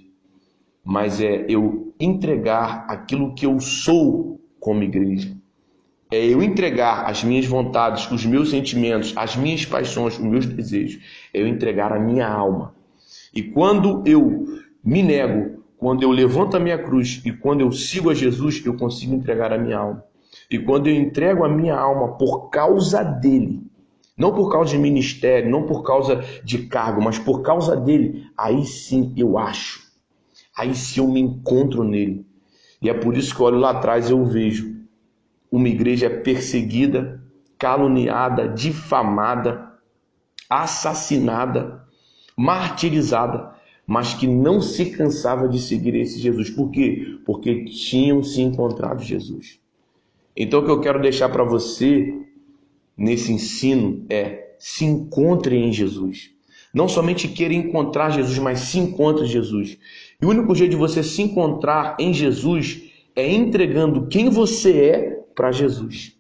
mas 0.84 1.21
é 1.21 1.45
eu 1.49 1.93
entregar 1.99 2.86
aquilo 2.88 3.34
que 3.34 3.45
eu 3.45 3.60
sou 3.60 4.39
como 4.60 4.84
igreja. 4.84 5.36
É 6.10 6.25
eu 6.25 6.41
entregar 6.41 7.06
as 7.06 7.23
minhas 7.23 7.45
vontades, 7.45 8.10
os 8.10 8.25
meus 8.25 8.49
sentimentos, 8.49 9.13
as 9.17 9.36
minhas 9.36 9.65
paixões, 9.65 10.17
os 10.17 10.23
meus 10.23 10.45
desejos. 10.45 11.03
É 11.34 11.41
eu 11.41 11.47
entregar 11.47 11.91
a 11.91 11.99
minha 11.99 12.27
alma. 12.27 12.73
E 13.34 13.43
quando 13.43 14.03
eu 14.06 14.45
me 14.84 15.03
nego, 15.03 15.63
quando 15.77 16.03
eu 16.03 16.12
levanto 16.12 16.56
a 16.56 16.60
minha 16.60 16.77
cruz 16.77 17.21
e 17.25 17.32
quando 17.32 17.62
eu 17.62 17.71
sigo 17.71 18.10
a 18.10 18.13
Jesus, 18.13 18.65
eu 18.65 18.75
consigo 18.75 19.13
entregar 19.13 19.51
a 19.51 19.58
minha 19.58 19.77
alma. 19.77 20.03
E 20.49 20.58
quando 20.58 20.88
eu 20.88 20.95
entrego 20.95 21.43
a 21.43 21.49
minha 21.49 21.75
alma 21.75 22.17
por 22.17 22.49
causa 22.49 23.03
dele, 23.03 23.62
não 24.17 24.34
por 24.34 24.51
causa 24.51 24.71
de 24.71 24.77
ministério, 24.80 25.49
não 25.49 25.63
por 25.63 25.84
causa 25.84 26.23
de 26.43 26.65
cargo, 26.67 27.01
mas 27.01 27.19
por 27.19 27.43
causa 27.43 27.75
dele. 27.75 28.25
Aí 28.36 28.65
sim 28.65 29.13
eu 29.15 29.38
acho. 29.38 29.86
Aí 30.58 30.73
sim 30.73 30.99
eu 30.99 31.08
me 31.08 31.19
encontro 31.19 31.84
nele. 31.84 32.25
E 32.82 32.89
é 32.89 32.93
por 32.93 33.15
isso 33.15 33.36
que 33.36 33.41
eu 33.41 33.45
olho 33.45 33.60
lá 33.60 33.71
atrás 33.71 34.10
e 34.10 34.13
eu 34.13 34.25
vejo 34.25 34.75
uma 35.51 35.69
igreja 35.69 36.10
perseguida, 36.10 37.23
caluniada, 37.58 38.47
difamada, 38.49 39.71
assassinada, 40.49 41.84
martirizada, 42.36 43.56
mas 43.86 44.13
que 44.13 44.27
não 44.27 44.62
se 44.62 44.91
cansava 44.91 45.47
de 45.47 45.60
seguir 45.60 45.95
esse 45.95 46.19
Jesus. 46.19 46.49
Por 46.49 46.71
quê? 46.71 47.19
Porque 47.25 47.65
tinham 47.65 48.23
se 48.23 48.41
encontrado 48.41 49.01
Jesus. 49.01 49.60
Então, 50.36 50.60
o 50.60 50.65
que 50.65 50.71
eu 50.71 50.82
quero 50.82 51.01
deixar 51.01 51.30
para 51.30 51.43
você 51.43 52.26
nesse 52.97 53.31
ensino 53.31 54.05
é 54.10 54.55
se 54.57 54.86
encontre 54.86 55.55
em 55.55 55.71
Jesus. 55.71 56.31
Não 56.73 56.88
somente 56.88 57.27
queira 57.27 57.53
encontrar 57.53 58.10
Jesus, 58.10 58.38
mas 58.39 58.60
se 58.60 58.79
encontre 58.79 59.25
Jesus. 59.25 59.77
E 60.21 60.25
o 60.25 60.29
único 60.29 60.53
jeito 60.55 60.71
de 60.71 60.77
você 60.77 61.03
se 61.03 61.21
encontrar 61.21 61.95
em 61.99 62.13
Jesus 62.13 62.81
é 63.15 63.31
entregando 63.31 64.07
quem 64.07 64.29
você 64.29 64.79
é 64.79 65.23
para 65.36 65.51
Jesus. 65.51 66.17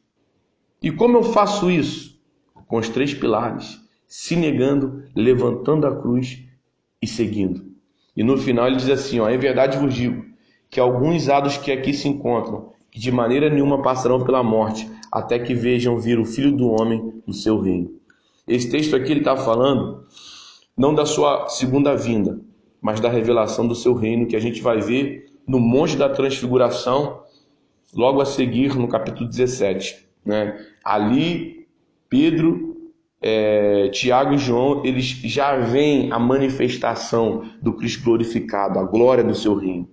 E 0.81 0.91
como 0.91 1.17
eu 1.17 1.23
faço 1.23 1.69
isso? 1.69 2.19
Com 2.67 2.77
os 2.77 2.89
três 2.89 3.13
pilares: 3.13 3.79
se 4.07 4.35
negando, 4.35 5.03
levantando 5.15 5.87
a 5.87 5.95
cruz 5.95 6.43
e 7.01 7.07
seguindo. 7.07 7.65
E 8.15 8.23
no 8.23 8.37
final 8.37 8.67
ele 8.67 8.77
diz 8.77 8.89
assim: 8.89 9.19
ó, 9.19 9.29
em 9.29 9.37
verdade 9.37 9.77
vos 9.77 9.93
digo 9.93 10.25
que 10.69 10.79
alguns 10.79 11.29
há 11.29 11.39
dos 11.39 11.57
que 11.57 11.71
aqui 11.71 11.93
se 11.93 12.07
encontram, 12.07 12.73
que 12.91 12.99
de 12.99 13.11
maneira 13.11 13.49
nenhuma 13.49 13.81
passarão 13.81 14.23
pela 14.23 14.43
morte, 14.43 14.89
até 15.11 15.39
que 15.39 15.53
vejam 15.53 15.97
vir 15.97 16.19
o 16.19 16.25
Filho 16.25 16.51
do 16.51 16.69
Homem 16.69 17.21
no 17.25 17.33
seu 17.33 17.59
reino. 17.59 17.91
Esse 18.47 18.69
texto 18.69 18.95
aqui 18.95 19.11
ele 19.11 19.19
está 19.19 19.35
falando 19.35 20.05
não 20.77 20.93
da 20.93 21.05
sua 21.05 21.49
segunda 21.49 21.95
vinda, 21.95 22.39
mas 22.81 22.99
da 22.99 23.09
revelação 23.09 23.67
do 23.67 23.75
seu 23.75 23.93
reino, 23.93 24.27
que 24.27 24.35
a 24.35 24.39
gente 24.39 24.61
vai 24.61 24.79
ver 24.79 25.25
no 25.47 25.59
Monte 25.59 25.97
da 25.97 26.09
Transfiguração, 26.09 27.21
logo 27.93 28.21
a 28.21 28.25
seguir 28.25 28.75
no 28.75 28.87
capítulo 28.87 29.27
17. 29.27 30.07
Né? 30.23 30.57
Ali, 30.83 31.67
Pedro, 32.09 32.91
é, 33.21 33.89
Tiago 33.89 34.33
e 34.33 34.37
João, 34.37 34.85
eles 34.85 35.05
já 35.05 35.57
veem 35.57 36.11
a 36.11 36.19
manifestação 36.19 37.43
do 37.61 37.73
Cristo 37.73 38.03
glorificado, 38.03 38.77
a 38.77 38.83
glória 38.83 39.23
do 39.23 39.33
seu 39.33 39.55
reino. 39.55 39.89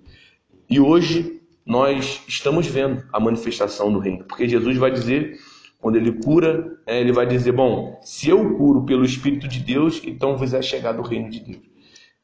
E 0.69 0.79
hoje 0.79 1.41
nós 1.65 2.23
estamos 2.29 2.67
vendo 2.67 3.05
a 3.13 3.19
manifestação 3.19 3.93
do 3.93 3.99
reino, 3.99 4.25
porque 4.25 4.49
Jesus 4.49 4.77
vai 4.77 4.91
dizer 4.91 5.39
quando 5.85 5.97
ele 5.97 6.13
cura, 6.13 6.79
né, 6.87 6.99
ele 6.99 7.13
vai 7.13 7.27
dizer: 7.27 7.53
Bom, 7.53 8.01
se 8.03 8.31
eu 8.31 8.57
curo 8.57 8.87
pelo 8.87 9.05
Espírito 9.05 9.47
de 9.47 9.61
Deus, 9.61 10.01
então 10.03 10.35
vos 10.35 10.55
é 10.55 10.63
chegado 10.63 11.01
o 11.01 11.07
reino 11.07 11.29
de 11.29 11.41
Deus. 11.41 11.63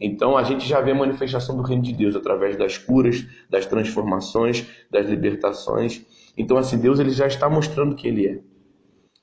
Então 0.00 0.34
a 0.34 0.42
gente 0.42 0.66
já 0.66 0.80
vê 0.80 0.92
a 0.92 0.94
manifestação 0.94 1.54
do 1.54 1.62
reino 1.62 1.82
de 1.82 1.92
Deus 1.92 2.16
através 2.16 2.56
das 2.56 2.78
curas, 2.78 3.26
das 3.50 3.66
transformações, 3.66 4.66
das 4.90 5.06
libertações. 5.06 6.06
Então, 6.38 6.56
assim, 6.56 6.78
Deus 6.78 6.98
ele 6.98 7.10
já 7.10 7.26
está 7.26 7.50
mostrando 7.50 7.94
quem 7.94 8.12
Ele 8.12 8.26
é. 8.28 8.40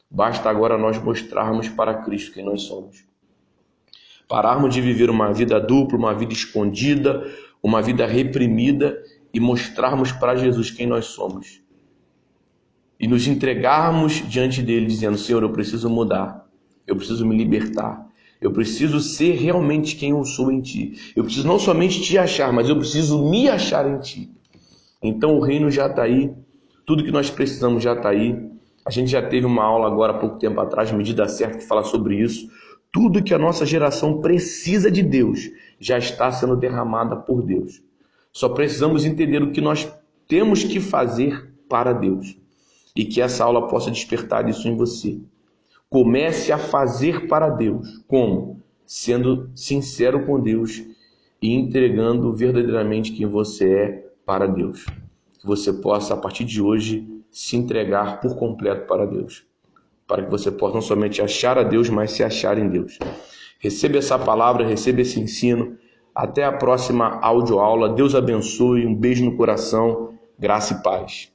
Basta 0.10 0.48
agora 0.50 0.78
nós 0.78 1.02
mostrarmos 1.02 1.68
para 1.68 1.96
Cristo 2.04 2.32
quem 2.32 2.46
nós 2.46 2.62
somos. 2.62 3.04
Pararmos 4.28 4.72
de 4.72 4.82
viver 4.82 5.10
uma 5.10 5.34
vida 5.34 5.60
dupla, 5.60 5.98
uma 5.98 6.14
vida 6.14 6.34
escondida, 6.34 7.26
uma 7.64 7.82
vida 7.82 8.06
reprimida 8.06 9.02
e 9.34 9.40
mostrarmos 9.40 10.12
para 10.12 10.36
Jesus 10.36 10.72
quem 10.72 10.88
nós 10.88 11.06
somos 11.06 11.62
e 13.00 13.08
nos 13.08 13.28
entregarmos 13.28 14.24
diante 14.28 14.62
dele, 14.62 14.88
dizendo: 14.88 15.18
Senhor, 15.18 15.44
eu 15.44 15.52
preciso 15.52 15.90
mudar, 15.90 16.46
eu 16.86 16.96
preciso 16.96 17.26
me 17.26 17.36
libertar, 17.36 18.08
eu 18.42 18.52
preciso 18.52 19.00
ser 19.00 19.36
realmente 19.36 19.96
quem 19.96 20.12
eu 20.12 20.24
sou 20.24 20.52
em 20.52 20.62
ti. 20.62 21.14
Eu 21.16 21.24
preciso 21.24 21.48
não 21.48 21.60
somente 21.60 22.02
te 22.02 22.18
achar, 22.18 22.52
mas 22.52 22.70
eu 22.70 22.78
preciso 22.78 23.30
me 23.30 23.50
achar 23.50 23.88
em 23.90 24.00
ti. 24.00 24.32
Então 25.02 25.38
o 25.38 25.42
reino 25.42 25.70
já 25.70 25.88
está 25.88 26.04
aí, 26.04 26.34
tudo 26.86 27.04
que 27.04 27.12
nós 27.12 27.30
precisamos 27.30 27.84
já 27.84 27.94
está 27.94 28.10
aí. 28.10 28.36
A 28.86 28.90
gente 28.90 29.12
já 29.12 29.22
teve 29.22 29.46
uma 29.46 29.64
aula 29.64 29.88
agora 29.88 30.14
há 30.14 30.18
pouco 30.18 30.40
tempo 30.40 30.60
atrás, 30.62 30.92
medida 30.92 31.28
certa, 31.28 31.58
que 31.58 31.66
fala 31.66 31.84
sobre 31.84 32.22
isso. 32.22 32.50
Tudo 32.90 33.22
que 33.22 33.34
a 33.34 33.38
nossa 33.38 33.66
geração 33.66 34.22
precisa 34.22 34.90
de 34.90 35.04
Deus 35.04 35.42
já 35.80 35.98
está 35.98 36.32
sendo 36.32 36.56
derramada 36.56 37.16
por 37.18 37.44
Deus. 37.44 37.82
Só 38.38 38.48
precisamos 38.50 39.04
entender 39.04 39.42
o 39.42 39.52
que 39.52 39.60
nós 39.60 39.92
temos 40.28 40.64
que 40.64 40.80
fazer 40.80 41.52
para 41.68 41.92
Deus 41.92 42.38
e 42.96 43.04
que 43.04 43.20
essa 43.20 43.44
aula 43.44 43.68
possa 43.68 43.90
despertar 43.90 44.48
isso 44.48 44.68
em 44.68 44.78
você. 44.78 45.20
Comece 45.90 46.52
a 46.52 46.60
fazer 46.60 47.28
para 47.28 47.50
Deus. 47.50 47.98
Como? 48.08 48.62
Sendo 48.86 49.50
sincero 49.56 50.24
com 50.24 50.40
Deus 50.40 50.84
e 51.42 51.52
entregando 51.52 52.32
verdadeiramente 52.32 53.12
quem 53.12 53.26
você 53.26 53.74
é 53.74 54.08
para 54.24 54.46
Deus. 54.46 54.86
Que 55.40 55.48
você 55.48 55.74
possa, 55.74 56.14
a 56.14 56.18
partir 56.18 56.46
de 56.46 56.62
hoje, 56.62 57.10
se 57.32 57.58
entregar 57.58 58.22
por 58.22 58.36
completo 58.36 58.86
para 58.86 59.08
Deus. 59.08 59.48
Para 60.06 60.22
que 60.22 60.30
você 60.30 60.52
possa 60.52 60.76
não 60.76 60.82
somente 60.82 61.24
achar 61.24 61.58
a 61.58 61.64
Deus, 61.64 61.90
mas 61.90 62.12
se 62.12 62.24
achar 62.24 62.60
em 62.60 62.70
Deus. 62.70 63.00
Receba 63.58 63.98
essa 63.98 64.20
palavra, 64.20 64.64
receba 64.64 65.02
esse 65.02 65.20
ensino. 65.20 65.76
Até 66.18 66.44
a 66.44 66.52
próxima 66.52 67.20
audioaula. 67.22 67.90
Deus 67.90 68.16
abençoe. 68.16 68.88
Um 68.88 68.96
beijo 68.96 69.24
no 69.24 69.38
coração. 69.38 70.14
Graça 70.40 70.74
e 70.74 70.82
paz. 70.82 71.32